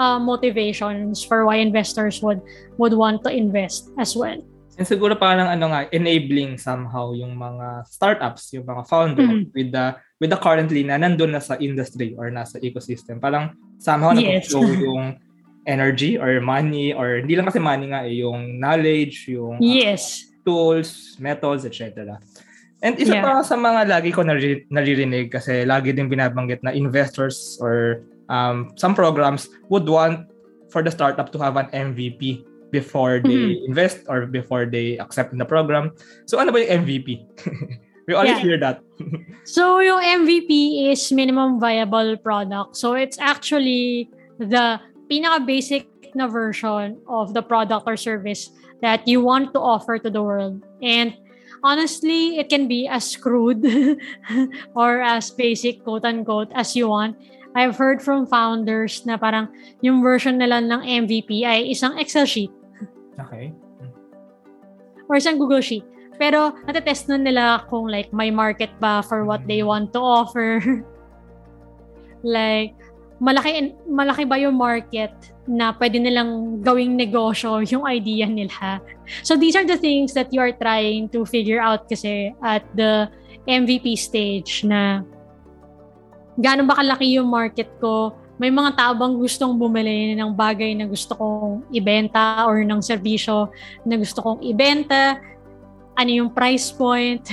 uh, 0.01 0.19
motivations 0.19 1.23
for 1.23 1.45
why 1.45 1.59
investors 1.59 2.23
would 2.23 2.41
would 2.79 2.95
want 2.95 3.23
to 3.27 3.31
invest 3.31 3.91
as 3.99 4.17
well. 4.17 4.39
And 4.79 4.87
siguro 4.87 5.19
parang 5.19 5.51
ano 5.51 5.75
nga 5.75 5.91
enabling 5.91 6.55
somehow 6.55 7.11
yung 7.11 7.35
mga 7.35 7.83
startups, 7.91 8.55
yung 8.55 8.63
mga 8.63 8.87
founder 8.87 9.27
mm-hmm. 9.27 9.51
with 9.51 9.75
the 9.75 9.99
with 10.23 10.31
the 10.31 10.39
currently 10.39 10.87
na 10.87 11.03
nandun 11.03 11.35
na 11.35 11.43
sa 11.43 11.59
industry 11.59 12.15
or 12.15 12.31
nasa 12.31 12.63
ecosystem. 12.63 13.19
Parang 13.19 13.59
somehow 13.83 14.15
yes. 14.15 14.55
na 14.55 14.63
yung 14.87 15.19
energy 15.67 16.15
or 16.15 16.39
money 16.39 16.95
or 16.95 17.19
hindi 17.19 17.35
lang 17.35 17.51
kasi 17.51 17.59
money 17.59 17.91
nga 17.91 18.07
eh, 18.07 18.23
yung 18.23 18.63
knowledge, 18.63 19.27
yung 19.27 19.59
uh, 19.59 19.67
yes. 19.67 20.31
tools, 20.47 21.19
methods, 21.19 21.67
etc. 21.67 22.15
And 22.83 22.95
isa 22.95 23.19
yeah. 23.19 23.25
pa 23.27 23.43
sa 23.43 23.59
mga 23.59 23.91
lagi 23.91 24.15
ko 24.15 24.23
nari- 24.23 24.63
naririnig 24.71 25.35
kasi 25.35 25.67
lagi 25.67 25.91
din 25.91 26.07
binabanggit 26.07 26.63
na 26.63 26.71
investors 26.71 27.59
or 27.59 28.07
um, 28.31 28.71
some 28.79 28.95
programs 28.95 29.51
would 29.67 29.89
want 29.89 30.31
for 30.71 30.85
the 30.85 30.93
startup 30.93 31.35
to 31.35 31.39
have 31.43 31.59
an 31.59 31.67
MVP 31.75 32.47
before 32.71 33.19
they 33.19 33.57
mm-hmm. 33.57 33.69
invest 33.73 34.05
or 34.07 34.27
before 34.29 34.67
they 34.67 35.01
accept 35.01 35.33
in 35.33 35.39
the 35.39 35.49
program. 35.49 35.91
So 36.31 36.39
ano 36.39 36.53
ba 36.53 36.63
yung 36.63 36.87
MVP? 36.87 37.09
We 38.09 38.17
always 38.17 38.41
yeah. 38.41 38.57
hear 38.57 38.59
that. 38.65 38.81
so 39.45 39.85
yung 39.85 40.01
MVP 40.01 40.89
is 40.89 41.13
minimum 41.13 41.61
viable 41.61 42.17
product. 42.17 42.77
So 42.77 42.97
it's 42.97 43.21
actually 43.21 44.09
the 44.41 44.81
pinaka-basic 45.13 45.89
na 46.17 46.25
version 46.25 46.97
of 47.05 47.37
the 47.37 47.45
product 47.45 47.85
or 47.85 48.01
service 48.01 48.49
that 48.81 49.05
you 49.05 49.21
want 49.21 49.53
to 49.53 49.61
offer 49.61 49.99
to 49.99 50.09
the 50.09 50.23
world. 50.23 50.65
And 50.81 51.13
honestly, 51.63 52.39
it 52.39 52.49
can 52.49 52.69
be 52.69 52.87
as 52.87 53.17
crude 53.17 53.65
or 54.75 55.01
as 55.01 55.31
basic, 55.31 55.85
quote-unquote, 55.85 56.53
as 56.55 56.77
you 56.77 56.89
want. 56.89 57.17
I've 57.57 57.77
heard 57.77 58.03
from 58.05 58.29
founders 58.29 59.03
na 59.09 59.17
parang 59.17 59.49
yung 59.81 60.05
version 60.05 60.39
nila 60.39 60.61
ng 60.63 61.09
MVP 61.09 61.43
ay 61.43 61.73
isang 61.73 61.99
Excel 61.99 62.29
sheet 62.29 62.53
Okay. 63.19 63.51
Or 65.11 65.19
isang 65.19 65.39
Google 65.39 65.63
Sheet. 65.63 65.85
Pero 66.19 66.55
natetest 66.67 67.11
na 67.11 67.19
nila 67.19 67.45
kung 67.71 67.87
like 67.87 68.11
may 68.11 68.31
market 68.31 68.71
ba 68.83 69.03
for 69.03 69.23
what 69.23 69.43
they 69.47 69.63
mm. 69.63 69.71
want 69.71 69.95
to 69.95 70.01
offer. 70.03 70.59
like 72.27 72.75
malaki 73.23 73.75
malaki 73.87 74.27
ba 74.27 74.39
yung 74.39 74.59
market 74.59 75.15
na 75.49 75.73
pwede 75.73 75.97
nilang 75.97 76.61
gawing 76.61 76.93
negosyo 76.93 77.65
yung 77.65 77.89
idea 77.89 78.29
nila. 78.29 78.85
So 79.25 79.41
these 79.41 79.57
are 79.57 79.65
the 79.65 79.81
things 79.81 80.13
that 80.13 80.29
you 80.29 80.45
are 80.45 80.53
trying 80.53 81.09
to 81.17 81.25
figure 81.25 81.59
out 81.59 81.89
kasi 81.89 82.37
at 82.45 82.69
the 82.77 83.09
MVP 83.49 83.97
stage 83.97 84.69
na 84.69 85.01
gaano 86.37 86.69
ba 86.69 86.77
kalaki 86.77 87.17
yung 87.17 87.33
market 87.33 87.73
ko, 87.81 88.13
may 88.39 88.53
mga 88.53 88.77
tao 88.79 88.93
bang 88.95 89.19
gustong 89.19 89.59
bumili 89.59 90.15
ng 90.15 90.31
bagay 90.31 90.77
na 90.77 90.87
gusto 90.87 91.17
kong 91.17 91.67
ibenta 91.75 92.47
or 92.47 92.63
ng 92.63 92.79
serbisyo 92.79 93.51
na 93.83 93.99
gusto 93.99 94.23
kong 94.23 94.45
ibenta? 94.45 95.19
Ano 95.99 96.11
yung 96.13 96.31
price 96.31 96.71
point? 96.71 97.25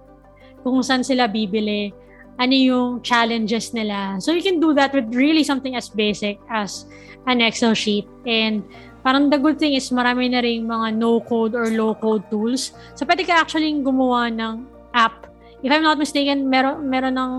Kung 0.66 0.82
saan 0.82 1.06
sila 1.06 1.30
bibili? 1.30 1.94
Ano 2.38 2.54
yung 2.54 2.88
challenges 3.02 3.72
nila? 3.74 4.20
So 4.22 4.32
you 4.32 4.42
can 4.44 4.60
do 4.60 4.72
that 4.74 4.94
with 4.94 5.10
really 5.14 5.44
something 5.44 5.74
as 5.74 5.88
basic 5.88 6.38
as 6.48 6.86
an 7.26 7.40
Excel 7.40 7.74
sheet. 7.74 8.08
And 8.24 8.64
parang 9.04 9.28
the 9.28 9.40
good 9.40 9.58
thing 9.58 9.74
is 9.74 9.90
marami 9.90 10.30
na 10.30 10.40
rin 10.40 10.68
mga 10.68 10.96
no-code 10.96 11.56
or 11.56 11.68
low-code 11.72 12.28
tools. 12.30 12.72
So 12.96 13.04
pwede 13.04 13.26
ka 13.26 13.36
actually 13.40 13.72
gumawa 13.80 14.32
ng 14.32 14.64
app. 14.94 15.28
If 15.60 15.68
I'm 15.68 15.84
not 15.84 16.00
mistaken, 16.00 16.48
meron, 16.48 16.88
meron 16.88 17.16
ng 17.20 17.32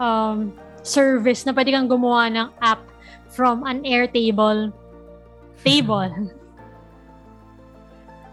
um, 0.00 0.38
service 0.84 1.44
na 1.44 1.52
pwede 1.52 1.72
kang 1.72 1.88
gumawa 1.88 2.32
ng 2.32 2.48
app 2.64 2.80
from 3.28 3.64
an 3.68 3.84
Airtable 3.84 4.72
table. 5.60 6.12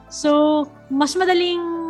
so, 0.08 0.64
mas 0.92 1.16
madaling 1.16 1.82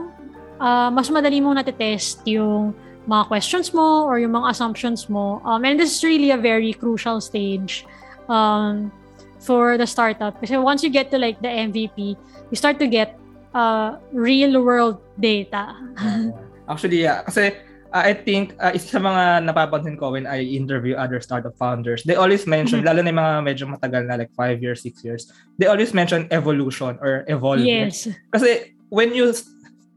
uh, 0.61 0.89
mas 0.93 1.09
madali 1.09 1.41
mong 1.41 1.57
natetest 1.57 2.21
yung 2.29 2.77
mga 3.07 3.27
questions 3.27 3.73
mo 3.73 4.05
or 4.05 4.19
yung 4.19 4.31
mga 4.31 4.51
assumptions 4.51 5.09
mo. 5.09 5.41
Um, 5.45 5.65
and 5.65 5.79
this 5.79 5.97
is 5.97 6.03
really 6.03 6.31
a 6.31 6.37
very 6.37 6.73
crucial 6.73 7.21
stage 7.21 7.85
um, 8.29 8.91
for 9.39 9.77
the 9.77 9.87
startup. 9.87 10.39
Kasi 10.39 10.57
once 10.57 10.83
you 10.83 10.89
get 10.89 11.09
to 11.11 11.17
like 11.17 11.41
the 11.41 11.49
MVP, 11.49 12.17
you 12.51 12.55
start 12.55 12.77
to 12.79 12.87
get 12.87 13.17
uh, 13.53 13.97
real 14.13 14.61
world 14.63 15.01
data. 15.19 15.73
Actually, 16.69 17.01
yeah. 17.03 17.25
Kasi 17.25 17.57
uh, 17.91 18.03
I 18.05 18.13
think 18.13 18.55
uh, 18.61 18.71
isa 18.73 18.97
sa 18.97 19.01
mga 19.01 19.49
napapansin 19.49 19.97
ko 19.97 20.13
when 20.13 20.25
I 20.25 20.45
interview 20.45 20.95
other 20.95 21.19
startup 21.19 21.57
founders, 21.57 22.03
they 22.03 22.15
always 22.15 22.47
mention, 22.47 22.85
mm-hmm. 22.85 22.87
lalo 22.87 23.01
na 23.01 23.09
yung 23.11 23.19
mga 23.19 23.33
medyo 23.43 23.63
matagal 23.67 24.07
na 24.07 24.15
like 24.15 24.31
5 24.37 24.61
years, 24.61 24.81
6 24.83 25.03
years, 25.03 25.23
they 25.59 25.67
always 25.67 25.93
mention 25.93 26.27
evolution 26.31 26.97
or 27.01 27.25
evolve. 27.27 27.65
Yes. 27.65 28.07
Kasi 28.31 28.77
when 28.89 29.13
you 29.13 29.33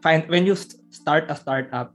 find 0.03 0.29
when 0.29 0.45
you 0.45 0.57
start 0.91 1.31
a 1.31 1.37
startup, 1.37 1.95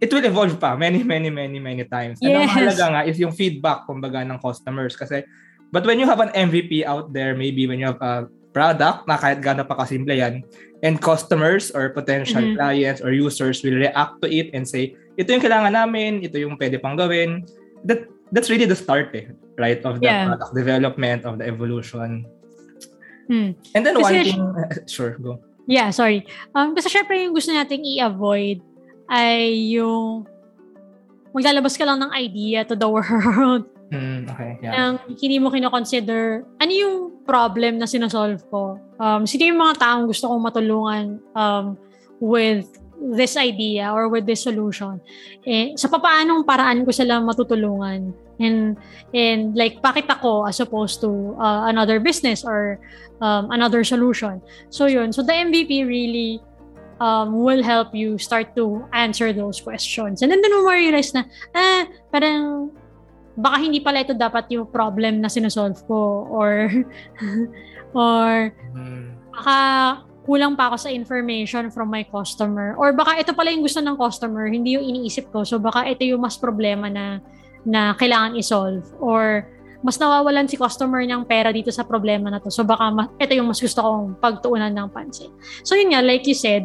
it 0.00 0.10
will 0.12 0.24
evolve 0.24 0.56
pa 0.58 0.74
many, 0.74 1.02
many, 1.02 1.30
many, 1.30 1.58
many 1.58 1.84
times. 1.84 2.18
And 2.22 2.34
yes. 2.34 2.38
ang 2.38 2.48
mahalaga 2.50 2.84
nga 2.90 3.02
is 3.06 3.16
yung 3.18 3.34
feedback, 3.34 3.86
kumbaga, 3.86 4.22
ng 4.24 4.38
customers. 4.40 4.96
Kasi, 4.96 5.22
but 5.70 5.84
when 5.84 5.98
you 5.98 6.06
have 6.06 6.20
an 6.20 6.32
MVP 6.34 6.86
out 6.86 7.12
there, 7.12 7.34
maybe 7.34 7.66
when 7.66 7.78
you 7.78 7.90
have 7.90 8.02
a 8.02 8.26
product 8.54 9.10
na 9.10 9.18
kahit 9.18 9.42
gano'n 9.42 9.66
pa 9.66 9.74
kasimple 9.74 10.14
yan, 10.14 10.46
and 10.86 11.02
customers 11.02 11.74
or 11.74 11.90
potential 11.90 12.40
mm-hmm. 12.40 12.60
clients 12.60 13.00
or 13.02 13.10
users 13.10 13.64
will 13.64 13.74
react 13.74 14.20
to 14.22 14.30
it 14.30 14.52
and 14.54 14.68
say, 14.68 14.94
ito 15.18 15.32
yung 15.32 15.42
kailangan 15.42 15.74
namin, 15.74 16.22
ito 16.22 16.38
yung 16.38 16.54
pwede 16.60 16.78
pang 16.78 16.94
gawin. 16.94 17.42
That 17.82 18.06
that's 18.30 18.50
really 18.50 18.66
the 18.66 18.78
start 18.78 19.14
eh, 19.14 19.30
right? 19.58 19.80
Of 19.82 19.98
the 19.98 20.10
yeah. 20.10 20.30
product 20.30 20.52
development, 20.54 21.24
of 21.24 21.38
the 21.38 21.46
evolution. 21.46 22.26
Hmm. 23.26 23.56
And 23.72 23.82
then 23.82 23.96
kasi, 23.96 24.02
one 24.02 24.14
thing, 24.22 24.42
sure, 24.94 25.16
go. 25.18 25.40
Yeah, 25.64 25.88
sorry. 25.90 26.28
Um, 26.52 26.76
kasi 26.76 26.92
syempre 26.92 27.16
yung 27.24 27.32
gusto 27.32 27.48
nating 27.48 27.88
i-avoid 27.96 28.60
ay 29.10 29.76
yung 29.76 30.24
maglalabas 31.34 31.74
ka 31.74 31.84
lang 31.84 32.00
ng 32.00 32.10
idea 32.14 32.62
to 32.64 32.78
the 32.78 32.88
world 32.94 33.68
Mm, 33.94 34.26
okay, 34.26 34.58
yeah. 34.58 34.72
Nang 34.74 34.94
hindi 35.06 35.38
mo 35.38 35.54
kinoconsider, 35.54 36.42
ano 36.58 36.72
yung 36.72 36.96
problem 37.22 37.78
na 37.78 37.86
sinasolve 37.86 38.42
ko? 38.50 38.80
Um, 38.98 39.22
sino 39.28 39.46
yung 39.46 39.60
mga 39.62 39.78
taong 39.78 40.10
gusto 40.10 40.26
kong 40.26 40.42
matulungan 40.42 41.22
um, 41.38 41.78
with 42.18 42.66
this 43.14 43.38
idea 43.38 43.94
or 43.94 44.10
with 44.10 44.26
this 44.26 44.42
solution? 44.42 44.98
Eh, 45.46 45.78
sa 45.78 45.86
papaanong 45.86 46.42
paraan 46.42 46.82
ko 46.82 46.90
sila 46.90 47.22
matutulungan? 47.22 48.10
And, 48.42 48.74
and 49.14 49.54
like, 49.54 49.78
bakit 49.78 50.10
ako 50.10 50.50
as 50.50 50.58
opposed 50.58 50.98
to 51.06 51.38
uh, 51.38 51.70
another 51.70 52.02
business 52.02 52.42
or 52.42 52.82
um, 53.22 53.46
another 53.54 53.84
solution? 53.84 54.42
So 54.74 54.90
yun. 54.90 55.14
So 55.14 55.22
the 55.22 55.38
MVP 55.38 55.86
really 55.86 56.42
um, 57.04 57.44
will 57.44 57.60
help 57.60 57.92
you 57.92 58.16
start 58.16 58.56
to 58.56 58.80
answer 58.96 59.36
those 59.36 59.60
questions. 59.60 60.24
And 60.24 60.32
then 60.32 60.40
doon 60.40 60.64
mo 60.64 60.72
realize 60.72 61.12
na, 61.12 61.28
ah, 61.52 61.84
parang 62.08 62.72
baka 63.36 63.60
hindi 63.60 63.84
pala 63.84 64.00
ito 64.00 64.16
dapat 64.16 64.48
yung 64.56 64.64
problem 64.72 65.20
na 65.20 65.28
sinosolve 65.28 65.76
ko 65.84 66.24
or 66.32 66.72
or 67.92 68.54
hmm. 68.72 69.12
baka 69.36 69.58
kulang 70.24 70.56
pa 70.56 70.72
ako 70.72 70.88
sa 70.88 70.90
information 70.90 71.68
from 71.68 71.92
my 71.92 72.00
customer. 72.08 72.72
Or 72.80 72.96
baka 72.96 73.20
ito 73.20 73.36
pala 73.36 73.52
yung 73.52 73.60
gusto 73.60 73.84
ng 73.84 74.00
customer 74.00 74.48
hindi 74.48 74.80
yung 74.80 74.86
iniisip 74.88 75.28
ko. 75.28 75.44
So 75.44 75.60
baka 75.60 75.84
ito 75.84 76.08
yung 76.08 76.24
mas 76.24 76.40
problema 76.40 76.88
na 76.88 77.20
na 77.68 77.92
kailangan 78.00 78.40
i-solve. 78.40 78.88
Or 79.04 79.44
mas 79.84 80.00
nawawalan 80.00 80.48
si 80.48 80.56
customer 80.56 81.04
ng 81.04 81.28
pera 81.28 81.52
dito 81.52 81.68
sa 81.68 81.84
problema 81.84 82.32
na 82.32 82.40
to. 82.40 82.48
So 82.48 82.64
baka 82.64 82.88
ma- 82.88 83.12
ito 83.20 83.36
yung 83.36 83.52
mas 83.52 83.60
gusto 83.60 83.84
kong 83.84 84.16
pagtuunan 84.16 84.72
ng 84.72 84.88
pansin. 84.88 85.28
So 85.60 85.76
yun 85.76 85.92
nga 85.92 86.00
like 86.00 86.24
you 86.24 86.32
said 86.32 86.64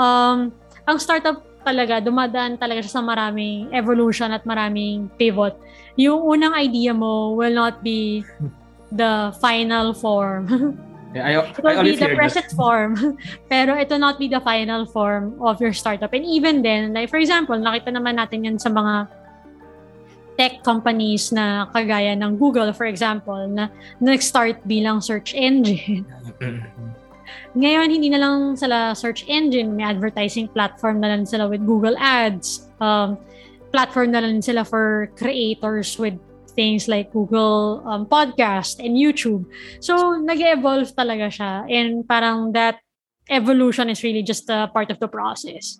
um 0.00 0.48
ang 0.88 0.96
startup 0.96 1.44
talaga, 1.60 2.00
dumadaan 2.00 2.56
talaga 2.56 2.80
siya 2.80 3.00
sa 3.00 3.04
maraming 3.04 3.68
evolution 3.70 4.32
at 4.32 4.42
maraming 4.48 5.12
pivot. 5.20 5.54
Yung 6.00 6.24
unang 6.24 6.56
idea 6.56 6.96
mo 6.96 7.36
will 7.36 7.52
not 7.52 7.84
be 7.84 8.24
the 8.90 9.30
final 9.38 9.92
form. 9.92 10.48
yeah, 11.14 11.28
I, 11.28 11.32
it 11.52 11.62
will 11.62 11.78
I 11.78 11.84
be 11.84 11.96
the 11.96 12.16
present 12.16 12.48
that. 12.48 12.56
form. 12.56 12.96
Pero 13.52 13.76
it 13.76 13.92
will 13.92 14.02
not 14.02 14.18
be 14.18 14.26
the 14.26 14.40
final 14.40 14.88
form 14.88 15.36
of 15.44 15.60
your 15.60 15.76
startup. 15.76 16.12
And 16.16 16.24
even 16.24 16.64
then, 16.64 16.96
like 16.96 17.12
for 17.12 17.20
example, 17.20 17.56
nakita 17.60 17.92
naman 17.92 18.16
natin 18.16 18.48
yan 18.48 18.56
sa 18.58 18.72
mga 18.72 19.06
tech 20.40 20.64
companies 20.64 21.28
na 21.36 21.68
kagaya 21.68 22.16
ng 22.16 22.40
Google, 22.40 22.72
for 22.72 22.88
example, 22.88 23.44
na 23.44 23.68
nag-start 24.00 24.64
bilang 24.64 25.04
search 25.04 25.36
engine. 25.36 26.08
Ngayon, 27.56 27.88
hindi 27.90 28.08
na 28.10 28.20
lang 28.22 28.54
sila 28.54 28.94
search 28.94 29.26
engine, 29.26 29.74
may 29.74 29.84
advertising 29.84 30.46
platform 30.48 31.00
na 31.02 31.14
lang 31.14 31.26
sila 31.26 31.50
with 31.50 31.66
Google 31.66 31.98
Ads. 31.98 32.70
Um, 32.78 33.18
platform 33.70 34.14
na 34.14 34.22
lang 34.22 34.42
sila 34.42 34.66
for 34.66 35.10
creators 35.18 35.98
with 35.98 36.18
things 36.54 36.90
like 36.90 37.14
Google 37.14 37.82
um, 37.86 38.06
Podcast 38.06 38.82
and 38.82 38.98
YouTube. 38.98 39.46
So, 39.78 40.18
nag-evolve 40.18 40.90
talaga 40.94 41.30
siya. 41.30 41.66
And 41.70 42.06
parang 42.06 42.52
that 42.52 42.82
evolution 43.30 43.88
is 43.88 44.02
really 44.02 44.22
just 44.22 44.50
a 44.50 44.66
part 44.68 44.90
of 44.90 44.98
the 44.98 45.08
process. 45.08 45.78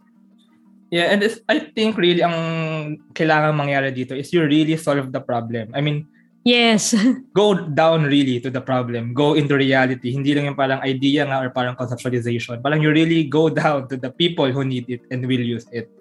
Yeah, 0.90 1.14
and 1.14 1.22
I 1.46 1.70
think 1.70 1.94
really 1.98 2.22
ang 2.22 2.98
kailangan 3.14 3.54
mangyari 3.54 3.94
dito 3.94 4.10
is 4.18 4.34
you 4.34 4.42
really 4.42 4.74
solve 4.74 5.14
the 5.14 5.22
problem. 5.22 5.70
I 5.70 5.78
mean, 5.78 6.06
Yes. 6.44 6.96
go 7.36 7.52
down 7.54 8.04
really 8.08 8.40
to 8.40 8.50
the 8.50 8.60
problem. 8.60 9.12
Go 9.12 9.34
into 9.34 9.56
reality. 9.56 10.12
Hindi 10.12 10.32
lang 10.34 10.52
yung 10.52 10.58
parang 10.58 10.80
idea 10.80 11.28
nga 11.28 11.44
or 11.44 11.50
parang 11.52 11.76
conceptualization. 11.76 12.62
Parang 12.64 12.80
you 12.80 12.90
really 12.90 13.24
go 13.24 13.48
down 13.52 13.88
to 13.88 13.96
the 13.96 14.10
people 14.10 14.48
who 14.48 14.64
need 14.64 14.88
it 14.88 15.04
and 15.10 15.24
will 15.26 15.44
use 15.44 15.68
it. 15.72 15.92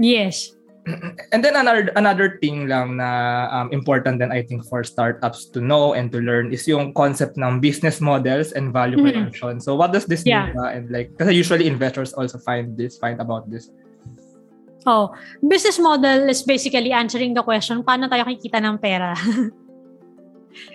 Yes. 0.00 0.56
And 1.32 1.44
then 1.44 1.54
another 1.54 1.94
another 1.94 2.40
thing 2.42 2.66
lang 2.66 2.98
na 2.98 3.46
um, 3.54 3.70
important 3.70 4.18
then 4.18 4.34
I 4.34 4.42
think 4.42 4.66
for 4.66 4.82
startups 4.82 5.46
to 5.54 5.62
know 5.62 5.94
and 5.94 6.10
to 6.10 6.18
learn 6.18 6.50
is 6.50 6.66
yung 6.66 6.90
concept 6.90 7.38
ng 7.38 7.62
business 7.62 8.02
models 8.02 8.50
and 8.50 8.74
value 8.74 8.98
mm-hmm. 8.98 9.30
creation. 9.30 9.60
So 9.62 9.76
what 9.78 9.92
does 9.94 10.10
this 10.10 10.26
yeah. 10.26 10.50
mean? 10.50 10.58
Uh, 10.58 10.74
and 10.74 10.90
like 10.90 11.14
kasi 11.20 11.38
usually 11.38 11.70
investors 11.70 12.16
also 12.18 12.40
find 12.42 12.74
this 12.74 12.98
find 12.98 13.22
about 13.22 13.46
this. 13.46 13.70
Oh, 14.82 15.14
business 15.38 15.78
model 15.78 16.26
is 16.26 16.42
basically 16.42 16.90
answering 16.90 17.38
the 17.38 17.46
question 17.46 17.86
paano 17.86 18.10
tayo 18.10 18.26
kikita 18.26 18.58
ng 18.58 18.82
pera. 18.82 19.14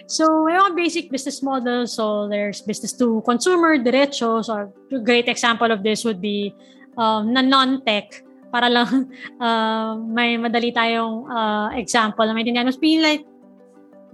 so, 0.08 0.46
may 0.46 0.56
mga 0.58 0.76
basic 0.76 1.06
business 1.12 1.42
model. 1.42 1.88
So, 1.88 2.28
there's 2.28 2.62
business 2.62 2.94
to 2.98 3.22
consumer, 3.26 3.78
diretso. 3.78 4.44
So, 4.44 4.72
a 4.92 5.00
great 5.00 5.28
example 5.28 5.72
of 5.72 5.84
this 5.84 6.04
would 6.06 6.22
be 6.22 6.54
um, 6.98 7.34
na 7.34 7.42
non-tech 7.42 8.24
para 8.52 8.70
lang 8.72 9.12
uh, 9.44 9.96
may 10.00 10.38
madali 10.40 10.72
tayong 10.74 11.28
uh, 11.28 11.70
example 11.76 12.26
na 12.26 12.34
may 12.34 12.44
dinyan. 12.44 12.66
Mas 12.66 12.78
being 12.78 13.02
like 13.02 13.26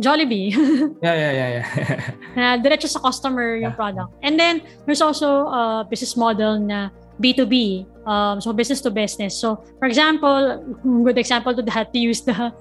Jollibee. 0.02 0.52
yeah, 1.06 1.16
yeah, 1.16 1.32
yeah, 1.32 1.50
yeah. 1.54 2.00
na 2.34 2.58
diretso 2.58 2.90
sa 2.90 2.98
customer 2.98 3.62
yung 3.62 3.78
product. 3.78 4.10
And 4.26 4.40
then, 4.40 4.66
there's 4.86 5.02
also 5.02 5.46
a 5.48 5.86
business 5.86 6.18
model 6.18 6.58
na 6.58 6.90
B2B. 7.24 7.88
Um, 8.04 8.44
so 8.44 8.52
business 8.52 8.84
to 8.84 8.92
business. 8.92 9.40
So 9.40 9.64
for 9.80 9.88
example, 9.88 10.60
good 11.08 11.18
example 11.18 11.56
to 11.56 11.64
that 11.72 11.96
to 11.96 12.00
use 12.00 12.20
the 12.22 12.36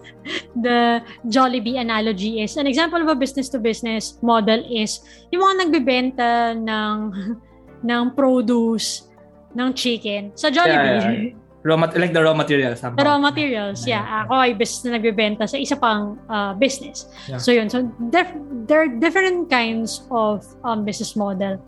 the 0.67 1.03
Jollibee 1.27 1.83
analogy 1.83 2.47
is 2.47 2.55
an 2.55 2.71
example 2.71 3.03
of 3.03 3.09
a 3.11 3.19
business 3.19 3.51
to 3.51 3.59
business 3.59 4.23
model 4.23 4.63
is 4.71 5.03
yung 5.35 5.43
mga 5.43 5.55
nagbebenta 5.67 6.55
ng 6.55 6.97
ng 7.91 8.05
produce 8.15 9.11
ng 9.59 9.75
chicken 9.75 10.31
sa 10.39 10.47
Jollibee. 10.47 10.71
Yeah, 10.71 11.11
yeah, 11.11 11.35
yeah. 11.35 11.41
Raw 11.63 11.79
mat- 11.79 11.95
like 11.95 12.11
the 12.11 12.23
raw 12.23 12.35
materials. 12.35 12.83
Somehow. 12.83 12.99
The 12.99 13.07
raw 13.07 13.19
materials, 13.19 13.87
yeah. 13.87 14.27
Ako 14.27 14.35
ay 14.35 14.51
business 14.59 14.83
na 14.83 14.99
nagbebenta 14.99 15.47
sa 15.47 15.55
isa 15.55 15.79
pang 15.79 16.19
uh, 16.27 16.59
business. 16.59 17.07
Yeah. 17.31 17.39
So 17.39 17.55
yun. 17.55 17.71
So 17.71 17.87
def- 18.11 18.35
there 18.67 18.83
are 18.83 18.91
different 18.91 19.47
kinds 19.47 20.03
of 20.11 20.43
um, 20.67 20.83
business 20.83 21.15
model. 21.15 21.63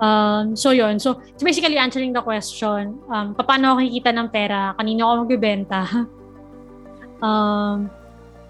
Um, 0.00 0.56
so 0.56 0.72
yun. 0.72 0.98
So 0.98 1.20
basically 1.44 1.76
answering 1.76 2.16
the 2.16 2.24
question, 2.24 2.98
um, 3.12 3.36
paano 3.36 3.76
ako 3.76 3.84
kikita 3.84 4.10
ng 4.16 4.28
pera, 4.32 4.72
kanino 4.80 5.04
ako 5.04 5.14
magbebenta. 5.28 5.80
um, 7.26 7.92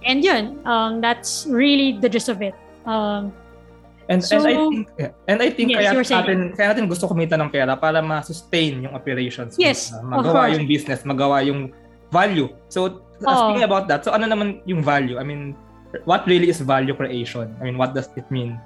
and 0.06 0.22
yun, 0.22 0.62
um, 0.64 1.02
that's 1.02 1.44
really 1.50 1.98
the 1.98 2.08
gist 2.08 2.30
of 2.30 2.40
it. 2.40 2.54
Um, 2.86 3.34
And, 4.10 4.18
so, 4.26 4.42
and 4.42 4.50
I 4.50 4.58
think 4.58 4.82
and 5.30 5.38
I 5.38 5.48
think 5.54 5.70
yes, 5.70 5.86
kaya 5.86 6.02
natin 6.02 6.50
kaya 6.58 6.74
natin 6.74 6.90
gusto 6.90 7.06
kumita 7.06 7.38
ng 7.38 7.46
pera 7.46 7.78
para 7.78 8.02
ma-sustain 8.02 8.82
yung 8.82 8.90
operations. 8.90 9.54
Yes. 9.54 9.94
Uh, 9.94 10.02
magawa 10.02 10.50
yung 10.50 10.66
business, 10.66 11.06
magawa 11.06 11.46
yung 11.46 11.70
value. 12.10 12.50
So 12.66 13.06
oh. 13.06 13.38
speaking 13.46 13.62
about 13.62 13.86
that, 13.86 14.02
so 14.02 14.10
ano 14.10 14.26
naman 14.26 14.66
yung 14.66 14.82
value? 14.82 15.14
I 15.14 15.22
mean, 15.22 15.54
what 16.10 16.26
really 16.26 16.50
is 16.50 16.58
value 16.58 16.90
creation? 16.90 17.54
I 17.62 17.70
mean, 17.70 17.78
what 17.78 17.94
does 17.94 18.10
it 18.18 18.26
mean? 18.34 18.58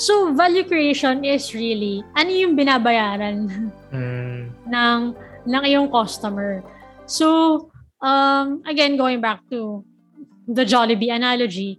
So, 0.00 0.32
value 0.32 0.64
creation 0.64 1.28
is 1.28 1.52
really 1.52 2.00
ano 2.16 2.32
yung 2.32 2.56
binabayaran 2.56 3.44
mm. 3.92 4.40
ng 4.64 5.00
ng 5.44 5.62
iyong 5.68 5.92
customer. 5.92 6.64
So, 7.04 7.68
um, 8.00 8.64
again, 8.64 8.96
going 8.96 9.20
back 9.20 9.44
to 9.52 9.84
the 10.48 10.64
Jollibee 10.64 11.12
analogy, 11.12 11.76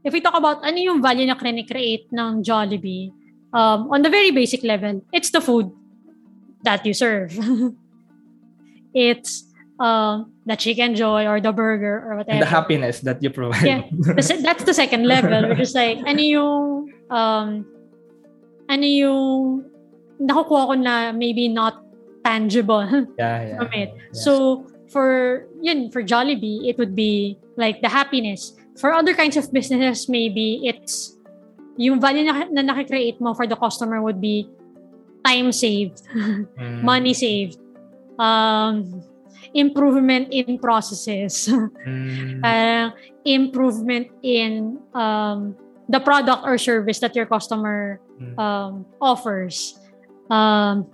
if 0.00 0.12
we 0.12 0.24
talk 0.24 0.32
about 0.32 0.64
ano 0.64 0.80
yung 0.80 1.04
value 1.04 1.28
na 1.28 1.36
create 1.36 2.08
ng 2.08 2.40
Jollibee, 2.40 3.12
um, 3.52 3.92
on 3.92 4.00
the 4.00 4.08
very 4.08 4.32
basic 4.32 4.64
level, 4.64 5.04
it's 5.12 5.28
the 5.28 5.44
food 5.44 5.68
that 6.64 6.80
you 6.88 6.96
serve. 6.96 7.36
it's 8.94 9.44
um, 9.78 10.32
the 10.46 10.56
chicken 10.56 10.94
joy 10.94 11.26
or 11.26 11.40
the 11.40 11.52
burger 11.52 12.04
or 12.08 12.16
whatever. 12.16 12.32
And 12.32 12.42
the 12.42 12.46
happiness 12.46 13.00
that 13.00 13.22
you 13.22 13.30
provide. 13.30 13.64
Yeah, 13.64 13.82
that's 14.40 14.64
the 14.64 14.74
second 14.74 15.06
level, 15.06 15.48
which 15.48 15.60
is 15.60 15.74
like, 15.74 15.98
ano 16.06 16.20
yung, 16.20 16.93
um, 17.10 17.66
ano 18.68 18.86
yung 18.86 19.64
nakukuha 20.20 20.62
ko 20.70 20.74
na 20.74 21.12
maybe 21.12 21.48
not 21.48 21.82
tangible 22.24 22.84
yeah, 23.18 23.42
yeah, 23.42 23.56
from 23.58 23.70
it. 23.72 23.90
Yes. 23.92 24.24
So, 24.24 24.64
for, 24.88 25.46
yun, 25.60 25.90
for 25.90 26.02
Jollibee, 26.02 26.68
it 26.68 26.78
would 26.78 26.94
be 26.94 27.36
like 27.56 27.82
the 27.82 27.88
happiness 27.88 28.54
For 28.74 28.92
other 28.92 29.14
kinds 29.14 29.36
of 29.38 29.50
businesses, 29.52 30.08
maybe 30.08 30.66
it's 30.66 31.14
yung 31.78 32.00
value 32.00 32.26
na, 32.26 32.46
na 32.50 32.62
nakikreate 32.62 33.22
mo 33.22 33.34
for 33.34 33.46
the 33.46 33.54
customer 33.54 34.02
would 34.02 34.20
be 34.20 34.50
time 35.24 35.52
saved, 35.54 36.02
mm. 36.14 36.82
money 36.82 37.14
saved, 37.14 37.58
um, 38.18 39.02
improvement 39.54 40.28
in 40.34 40.58
processes, 40.58 41.46
mm. 41.86 42.42
uh, 42.42 42.90
improvement 43.24 44.10
in 44.22 44.78
um, 44.92 45.54
the 45.88 46.00
product 46.00 46.44
or 46.44 46.56
service 46.56 46.98
that 47.00 47.14
your 47.16 47.26
customer 47.26 48.00
mm. 48.20 48.38
um, 48.38 48.86
offers, 49.00 49.78
um, 50.30 50.86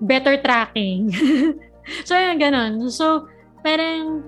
better 0.00 0.40
tracking. 0.40 1.12
so, 2.04 2.16
yun, 2.16 2.40
ganun. 2.40 2.90
So, 2.90 3.28
parang 3.60 4.24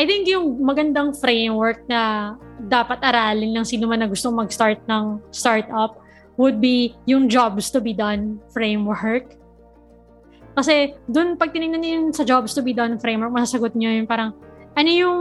I 0.00 0.06
think 0.06 0.24
yung 0.30 0.62
magandang 0.62 1.18
framework 1.18 1.82
na 1.90 2.32
dapat 2.56 3.02
aralin 3.02 3.52
ng 3.52 3.66
sino 3.66 3.90
man 3.90 4.00
na 4.00 4.08
gusto 4.08 4.30
mag-start 4.30 4.80
ng 4.86 5.18
startup 5.34 5.98
would 6.38 6.62
be 6.62 6.96
yung 7.04 7.28
jobs 7.28 7.68
to 7.68 7.82
be 7.82 7.92
done 7.92 8.38
framework. 8.54 9.36
Kasi 10.54 10.96
dun 11.04 11.36
pag 11.36 11.52
tinignan 11.52 11.82
niyo 11.82 11.92
yung 12.00 12.08
sa 12.14 12.24
jobs 12.24 12.54
to 12.54 12.62
be 12.62 12.72
done 12.72 12.96
framework, 12.96 13.34
masasagot 13.34 13.74
niyo 13.74 13.92
yung 13.92 14.08
parang 14.08 14.32
ano 14.78 14.90
yung 14.90 15.20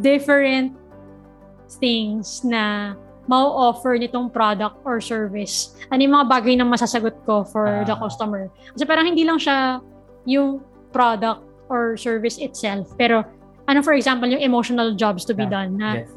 different 0.00 0.79
things 1.78 2.42
na 2.42 2.94
mau-offer 3.30 3.94
nitong 3.94 4.32
product 4.32 4.82
or 4.82 4.98
service. 4.98 5.78
Ano 5.94 6.02
yung 6.02 6.14
mga 6.18 6.26
bagay 6.26 6.54
na 6.58 6.66
masasagot 6.66 7.14
ko 7.22 7.46
for 7.46 7.68
uh, 7.68 7.86
the 7.86 7.94
customer. 7.94 8.50
Kasi 8.74 8.82
parang 8.82 9.06
hindi 9.06 9.22
lang 9.22 9.38
siya 9.38 9.78
yung 10.26 10.64
product 10.90 11.46
or 11.70 11.94
service 11.94 12.42
itself. 12.42 12.90
Pero 12.98 13.22
ano 13.70 13.78
for 13.86 13.94
example, 13.94 14.26
yung 14.26 14.42
emotional 14.42 14.98
jobs 14.98 15.22
to 15.22 15.30
be 15.30 15.46
yeah. 15.46 15.54
done 15.54 15.70
na, 15.78 15.88
yes. 16.02 16.10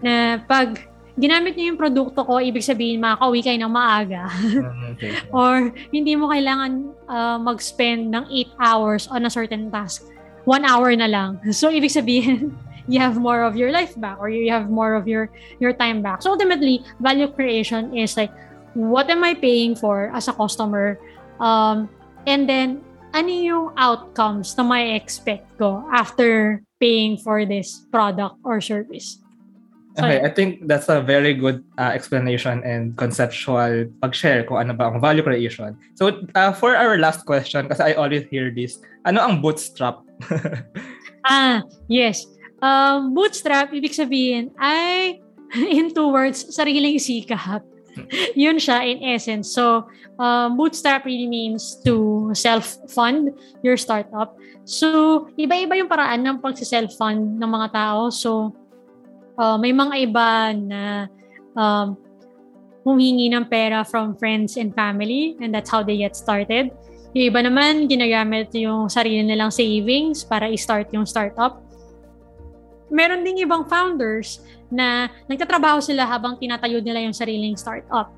na 0.00 0.14
pag 0.48 0.80
ginamit 1.16 1.56
niyo 1.56 1.76
yung 1.76 1.80
produkto 1.80 2.24
ko, 2.24 2.40
ibig 2.40 2.64
sabihin 2.64 3.04
makakauwi 3.04 3.40
kayo 3.44 3.58
ng 3.60 3.72
maaga. 3.72 4.24
Mm, 4.56 4.96
okay. 4.96 5.12
or 5.32 5.72
hindi 5.92 6.16
mo 6.16 6.32
kailangan 6.32 6.88
uh, 7.08 7.36
mag-spend 7.36 8.08
ng 8.08 8.24
8 8.56 8.64
hours 8.64 9.02
on 9.12 9.28
a 9.28 9.32
certain 9.32 9.68
task. 9.68 10.08
One 10.48 10.64
hour 10.64 10.88
na 10.96 11.08
lang. 11.08 11.40
So, 11.52 11.68
ibig 11.68 11.92
sabihin, 11.92 12.56
you 12.88 12.98
have 13.00 13.18
more 13.18 13.42
of 13.42 13.56
your 13.56 13.70
life 13.70 13.98
back 14.00 14.18
or 14.18 14.28
you 14.28 14.50
have 14.50 14.70
more 14.70 14.94
of 14.94 15.06
your 15.06 15.30
your 15.58 15.72
time 15.72 16.02
back. 16.02 16.22
So, 16.22 16.32
ultimately, 16.32 16.84
value 17.00 17.28
creation 17.28 17.96
is 17.96 18.16
like, 18.16 18.30
what 18.74 19.10
am 19.10 19.24
I 19.24 19.34
paying 19.34 19.74
for 19.74 20.10
as 20.14 20.28
a 20.28 20.34
customer? 20.34 20.98
Um, 21.40 21.90
and 22.26 22.48
then, 22.48 22.82
ano 23.14 23.28
yung 23.28 23.66
outcomes 23.76 24.56
na 24.56 24.62
may 24.62 24.94
expect 24.94 25.46
ko 25.58 25.84
after 25.92 26.62
paying 26.78 27.16
for 27.18 27.44
this 27.44 27.86
product 27.90 28.36
or 28.44 28.60
service? 28.60 29.18
So, 29.96 30.04
okay, 30.04 30.20
I 30.20 30.28
think 30.28 30.68
that's 30.68 30.92
a 30.92 31.00
very 31.00 31.32
good 31.32 31.64
uh, 31.80 31.96
explanation 31.96 32.60
and 32.68 32.92
conceptual 33.00 33.88
pag-share 34.04 34.44
kung 34.44 34.60
ano 34.60 34.76
ba 34.76 34.92
ang 34.92 35.00
value 35.00 35.24
creation. 35.24 35.72
So, 35.96 36.20
uh, 36.36 36.52
for 36.52 36.76
our 36.76 37.00
last 37.00 37.24
question, 37.24 37.64
kasi 37.72 37.80
I 37.80 37.92
always 37.96 38.28
hear 38.28 38.52
this, 38.52 38.76
ano 39.08 39.24
ang 39.24 39.40
bootstrap? 39.40 40.04
ah, 41.32 41.64
yes. 41.88 42.28
Um, 42.60 43.12
bootstrap, 43.12 43.72
ibig 43.72 43.92
sabihin, 43.92 44.52
ay, 44.56 45.20
in 45.76 45.92
two 45.92 46.08
words, 46.08 46.48
sariling 46.54 46.96
sikap. 46.96 47.62
Yun 48.36 48.60
siya 48.60 48.84
in 48.84 49.00
essence. 49.04 49.52
So, 49.52 49.88
um, 50.20 50.56
bootstrap 50.56 51.04
really 51.04 51.28
means 51.28 51.80
to 51.84 52.28
self-fund 52.32 53.32
your 53.64 53.76
startup. 53.76 54.36
So, 54.64 55.28
iba-iba 55.36 55.76
yung 55.80 55.88
paraan 55.88 56.24
ng 56.24 56.36
pag-self-fund 56.44 57.40
ng 57.40 57.50
mga 57.50 57.68
tao. 57.72 58.12
So, 58.12 58.52
uh, 59.40 59.56
may 59.56 59.72
mga 59.72 59.94
iba 60.10 60.28
na 60.56 60.82
um, 61.56 61.96
humingi 62.86 63.32
ng 63.32 63.50
pera 63.50 63.82
from 63.82 64.14
friends 64.14 64.54
and 64.54 64.70
family 64.70 65.34
and 65.42 65.50
that's 65.50 65.70
how 65.70 65.82
they 65.82 65.98
get 65.98 66.14
started. 66.14 66.70
Yung 67.16 67.32
iba 67.32 67.40
naman, 67.42 67.88
ginagamit 67.88 68.52
yung 68.54 68.92
sarili 68.92 69.24
nilang 69.24 69.50
savings 69.50 70.22
para 70.22 70.46
i-start 70.52 70.92
yung 70.92 71.08
startup. 71.08 71.65
Meron 72.90 73.26
ding 73.26 73.42
ibang 73.42 73.66
founders 73.66 74.42
na 74.70 75.10
nagtatrabaho 75.26 75.82
sila 75.82 76.06
habang 76.06 76.38
tinatayo 76.38 76.78
nila 76.82 77.02
yung 77.02 77.14
sariling 77.14 77.58
startup. 77.58 78.10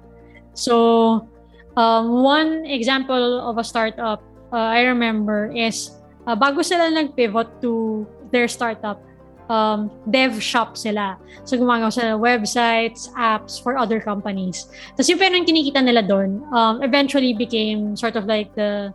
So, 0.52 1.28
um, 1.76 2.24
one 2.24 2.66
example 2.66 3.40
of 3.44 3.56
a 3.56 3.64
startup 3.64 4.20
uh, 4.52 4.68
I 4.72 4.88
remember 4.88 5.52
is 5.52 5.92
uh, 6.26 6.36
bago 6.36 6.64
sila 6.64 6.90
nag-pivot 6.90 7.60
to 7.62 8.04
their 8.32 8.48
startup, 8.48 9.00
um, 9.48 9.90
dev 10.08 10.36
shop 10.40 10.76
sila. 10.76 11.16
So, 11.44 11.56
gumagawa 11.56 11.92
sila 11.92 12.16
ng 12.16 12.22
websites, 12.22 13.08
apps 13.16 13.60
for 13.60 13.76
other 13.76 14.00
companies. 14.00 14.68
Tapos 14.96 15.08
yung 15.08 15.20
perang 15.20 15.44
kinikita 15.44 15.80
nila 15.80 16.04
doon, 16.04 16.44
um, 16.52 16.84
eventually 16.84 17.32
became 17.32 17.96
sort 17.96 18.16
of 18.16 18.28
like 18.28 18.52
the 18.54 18.92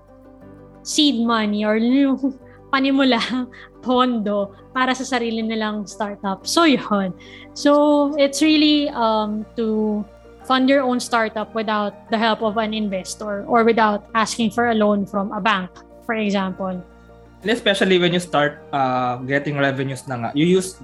seed 0.86 1.22
money 1.26 1.66
or 1.66 1.78
yung 1.78 2.20
panimula, 2.74 3.20
pondo 3.84 4.56
para 4.72 4.96
sa 4.96 5.04
sarili 5.04 5.44
nilang 5.44 5.84
startup. 5.84 6.48
So, 6.48 6.64
yun. 6.64 7.12
So, 7.52 8.16
it's 8.16 8.40
really 8.40 8.88
um, 8.96 9.44
to 9.60 10.02
fund 10.48 10.72
your 10.72 10.84
own 10.84 11.00
startup 11.00 11.52
without 11.56 12.10
the 12.12 12.18
help 12.18 12.42
of 12.44 12.58
an 12.58 12.74
investor 12.74 13.44
or 13.46 13.64
without 13.64 14.08
asking 14.16 14.52
for 14.52 14.72
a 14.72 14.76
loan 14.76 15.06
from 15.06 15.32
a 15.32 15.42
bank, 15.44 15.70
for 16.08 16.16
example. 16.16 16.80
And 17.44 17.52
especially 17.52 18.00
when 18.00 18.14
you 18.14 18.20
start 18.20 18.64
uh, 18.72 19.18
getting 19.28 19.60
revenues 19.60 20.08
na 20.08 20.16
nga, 20.16 20.30
you 20.36 20.48
use 20.48 20.80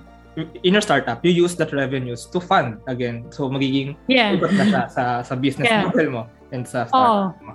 in 0.64 0.74
your 0.76 0.82
startup, 0.82 1.24
you 1.24 1.32
use 1.32 1.56
that 1.56 1.72
revenues 1.72 2.26
to 2.32 2.40
fund 2.40 2.80
again. 2.88 3.32
So 3.32 3.50
magiging 3.50 3.96
yeah. 4.08 4.36
na 4.36 4.48
siya 4.48 4.84
sa, 4.92 5.04
sa 5.24 5.34
business 5.36 5.68
yeah. 5.68 5.88
model 5.88 6.10
mo 6.12 6.24
and 6.52 6.68
sa 6.68 6.88
startup 6.88 7.36
oh. 7.40 7.46
mo. 7.46 7.54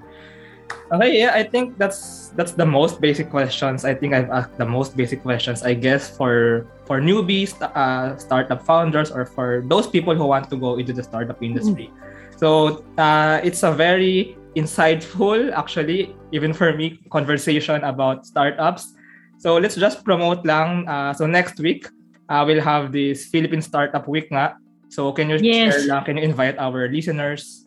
Okay, 0.93 1.21
yeah, 1.21 1.33
I 1.35 1.43
think 1.43 1.79
that's 1.79 2.31
that's 2.37 2.53
the 2.53 2.67
most 2.67 3.01
basic 3.01 3.31
questions. 3.31 3.85
I 3.85 3.95
think 3.95 4.15
I've 4.15 4.31
asked 4.31 4.59
the 4.59 4.67
most 4.67 4.97
basic 4.97 5.23
questions, 5.23 5.63
I 5.63 5.75
guess, 5.75 6.11
for 6.11 6.67
for 6.85 7.01
newbies, 7.01 7.57
uh, 7.61 8.17
startup 8.17 8.63
founders, 8.63 9.11
or 9.11 9.27
for 9.27 9.65
those 9.67 9.87
people 9.87 10.15
who 10.15 10.27
want 10.27 10.51
to 10.51 10.57
go 10.57 10.77
into 10.77 10.93
the 10.93 11.03
startup 11.03 11.43
industry. 11.43 11.89
Mm-hmm. 11.89 12.39
So 12.39 12.85
uh, 12.99 13.41
it's 13.43 13.63
a 13.63 13.73
very 13.73 14.37
insightful, 14.55 15.51
actually, 15.55 16.15
even 16.33 16.53
for 16.53 16.75
me, 16.75 17.01
conversation 17.11 17.83
about 17.83 18.27
startups. 18.27 18.95
So 19.39 19.57
let's 19.57 19.75
just 19.75 20.05
promote 20.05 20.47
lang. 20.47 20.87
Uh, 20.89 21.13
so 21.13 21.27
next 21.27 21.59
week, 21.59 21.87
uh, 22.29 22.45
we'll 22.47 22.63
have 22.63 22.93
this 22.93 23.27
Philippine 23.27 23.63
Startup 23.63 24.07
Week 24.07 24.31
nga. 24.31 24.57
So 24.89 25.13
can 25.13 25.31
you 25.31 25.39
yes. 25.43 25.75
share 25.75 25.87
lang, 25.89 26.05
can 26.05 26.17
you 26.17 26.25
invite 26.25 26.59
our 26.59 26.87
listeners? 26.89 27.64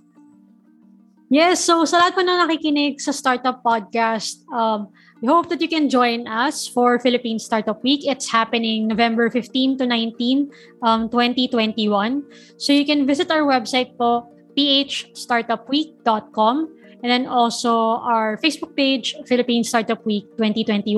Yes, 1.28 1.60
so 1.60 1.84
sa 1.84 2.00
lahat 2.00 2.16
po 2.16 2.24
na 2.24 2.48
nakikinig 2.48 3.04
sa 3.04 3.12
Startup 3.12 3.60
Podcast, 3.60 4.48
um, 4.48 4.88
we 5.20 5.28
hope 5.28 5.52
that 5.52 5.60
you 5.60 5.68
can 5.68 5.92
join 5.92 6.24
us 6.24 6.72
for 6.72 7.04
Philippine 7.04 7.36
Startup 7.36 7.76
Week. 7.84 8.08
It's 8.08 8.32
happening 8.32 8.88
November 8.88 9.28
15 9.28 9.76
to 9.84 9.86
19, 9.92 10.48
um, 10.88 11.12
2021. 11.12 12.24
So 12.56 12.72
you 12.72 12.88
can 12.88 13.04
visit 13.04 13.28
our 13.28 13.44
website 13.44 14.00
po, 14.00 14.32
phstartupweek.com 14.56 16.56
and 17.04 17.10
then 17.12 17.28
also 17.28 18.00
our 18.08 18.40
Facebook 18.40 18.72
page, 18.80 19.12
Philippine 19.28 19.68
Startup 19.68 20.00
Week 20.08 20.32
2021, 20.40 20.96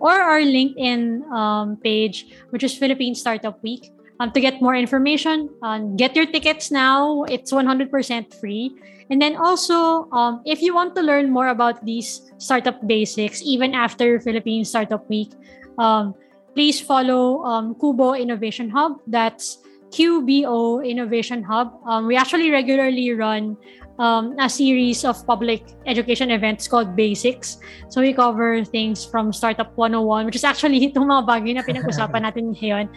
or 0.00 0.16
our 0.16 0.40
LinkedIn 0.40 1.20
um, 1.28 1.76
page, 1.84 2.32
which 2.48 2.64
is 2.64 2.72
Philippine 2.72 3.14
Startup 3.14 3.62
Week. 3.62 3.92
Um, 4.18 4.32
to 4.32 4.40
get 4.40 4.62
more 4.62 4.74
information, 4.74 5.52
um, 5.60 5.94
get 5.96 6.16
your 6.16 6.24
tickets 6.24 6.70
now. 6.70 7.24
It's 7.28 7.52
100% 7.52 7.92
free. 8.40 8.72
And 9.10 9.20
then 9.20 9.36
also, 9.36 10.08
um, 10.10 10.40
if 10.44 10.62
you 10.62 10.74
want 10.74 10.96
to 10.96 11.02
learn 11.02 11.30
more 11.30 11.48
about 11.48 11.84
these 11.84 12.32
startup 12.38 12.80
basics, 12.86 13.42
even 13.44 13.74
after 13.74 14.18
Philippine 14.20 14.64
Startup 14.64 15.04
Week, 15.08 15.30
um, 15.78 16.14
please 16.54 16.80
follow 16.80 17.44
um, 17.44 17.74
Kubo 17.76 18.14
Innovation 18.14 18.70
Hub. 18.70 18.98
That's 19.06 19.58
QBO 19.90 20.80
Innovation 20.80 21.42
Hub. 21.44 21.78
Um, 21.86 22.06
we 22.06 22.16
actually 22.16 22.50
regularly 22.50 23.12
run 23.12 23.56
um, 23.98 24.34
a 24.38 24.48
series 24.48 25.04
of 25.04 25.24
public 25.26 25.62
education 25.86 26.30
events 26.30 26.68
called 26.68 26.96
Basics. 26.96 27.58
So 27.88 28.00
we 28.00 28.12
cover 28.12 28.64
things 28.64 29.04
from 29.04 29.32
Startup 29.32 29.70
101, 29.76 30.26
which 30.26 30.36
is 30.36 30.44
actually 30.44 30.80
itong 30.88 31.06
mga 31.06 31.24
bagay 31.26 31.52
na 31.56 31.62
pinag-usapan 31.62 32.22
natin 32.26 32.52
ngayon. 32.56 32.88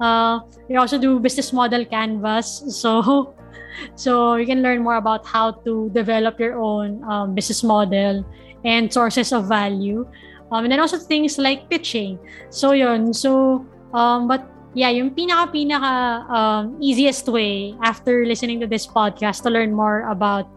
Uh, 0.00 0.40
we 0.68 0.76
also 0.76 0.98
do 0.98 1.18
business 1.20 1.52
model 1.52 1.84
canvas. 1.84 2.62
So 2.68 3.34
so 3.94 4.36
you 4.36 4.46
can 4.46 4.62
learn 4.62 4.82
more 4.82 4.96
about 4.96 5.26
how 5.26 5.52
to 5.64 5.90
develop 5.94 6.38
your 6.38 6.58
own 6.58 7.02
um, 7.04 7.34
business 7.34 7.62
model 7.62 8.24
and 8.64 8.92
sources 8.92 9.32
of 9.32 9.46
value. 9.48 10.06
Um, 10.52 10.64
and 10.64 10.72
then 10.72 10.80
also 10.80 10.98
things 10.98 11.38
like 11.38 11.68
pitching. 11.70 12.18
So 12.50 12.72
yun. 12.72 13.12
So 13.12 13.64
um, 13.92 14.28
but 14.28 14.46
yeah, 14.74 14.90
yung 14.90 15.14
pinaka-pinaka 15.14 16.28
um, 16.28 16.76
easiest 16.82 17.28
way 17.28 17.74
after 17.82 18.26
listening 18.26 18.60
to 18.60 18.66
this 18.66 18.86
podcast 18.86 19.42
to 19.42 19.50
learn 19.50 19.72
more 19.72 20.10
about 20.10 20.50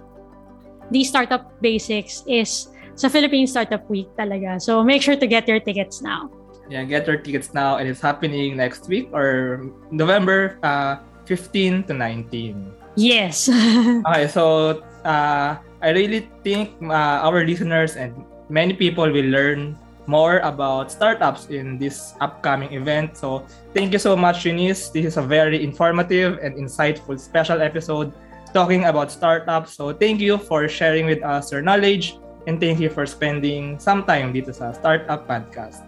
these 0.90 1.10
startup 1.10 1.54
basics 1.62 2.24
is 2.28 2.70
sa 2.98 3.10
Philippine 3.10 3.46
Startup 3.46 3.86
Week 3.90 4.10
talaga. 4.18 4.58
So 4.58 4.82
make 4.82 5.06
sure 5.06 5.16
to 5.16 5.28
get 5.30 5.46
your 5.46 5.62
tickets 5.62 6.02
now. 6.02 6.34
Yeah, 6.70 6.84
get 6.84 7.08
your 7.08 7.18
tickets 7.18 7.54
now 7.54 7.78
and 7.78 7.88
it's 7.88 8.02
happening 8.02 8.58
next 8.58 8.88
week 8.88 9.10
or 9.14 9.64
November 9.92 10.60
uh, 10.64 11.00
15 11.26 11.84
to 11.88 11.94
19. 11.94 12.74
Yes. 12.96 13.48
okay, 14.08 14.28
so 14.28 14.84
uh, 15.06 15.56
I 15.82 15.90
really 15.90 16.28
think 16.44 16.76
uh, 16.84 17.24
our 17.24 17.46
listeners 17.46 17.96
and 17.96 18.26
many 18.50 18.74
people 18.74 19.06
will 19.08 19.30
learn 19.32 19.78
more 20.08 20.40
about 20.40 20.92
startups 20.92 21.48
in 21.48 21.78
this 21.78 22.16
upcoming 22.22 22.74
event. 22.74 23.16
So 23.16 23.46
thank 23.74 23.94
you 23.94 24.00
so 24.00 24.16
much, 24.16 24.46
Eunice. 24.46 24.90
This 24.90 25.06
is 25.06 25.18
a 25.18 25.22
very 25.22 25.64
informative 25.64 26.40
and 26.42 26.56
insightful 26.56 27.20
special 27.20 27.62
episode 27.62 28.14
talking 28.54 28.86
about 28.86 29.12
startups. 29.12 29.74
So 29.76 29.94
thank 29.94 30.20
you 30.20 30.38
for 30.38 30.68
sharing 30.68 31.06
with 31.06 31.24
us 31.24 31.52
your 31.52 31.62
knowledge 31.62 32.18
and 32.48 32.60
thank 32.60 32.80
you 32.80 32.90
for 32.90 33.06
spending 33.06 33.80
some 33.80 34.08
time 34.08 34.32
dito 34.32 34.56
sa 34.56 34.72
Startup 34.72 35.28
Podcast. 35.28 35.87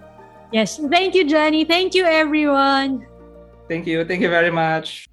Yes. 0.51 0.77
Thank 0.77 1.15
you, 1.15 1.27
Jenny. 1.27 1.65
Thank 1.65 1.93
you, 1.93 2.05
everyone. 2.05 3.05
Thank 3.67 3.85
you. 3.85 4.03
Thank 4.05 4.21
you 4.21 4.29
very 4.29 4.51
much. 4.51 5.08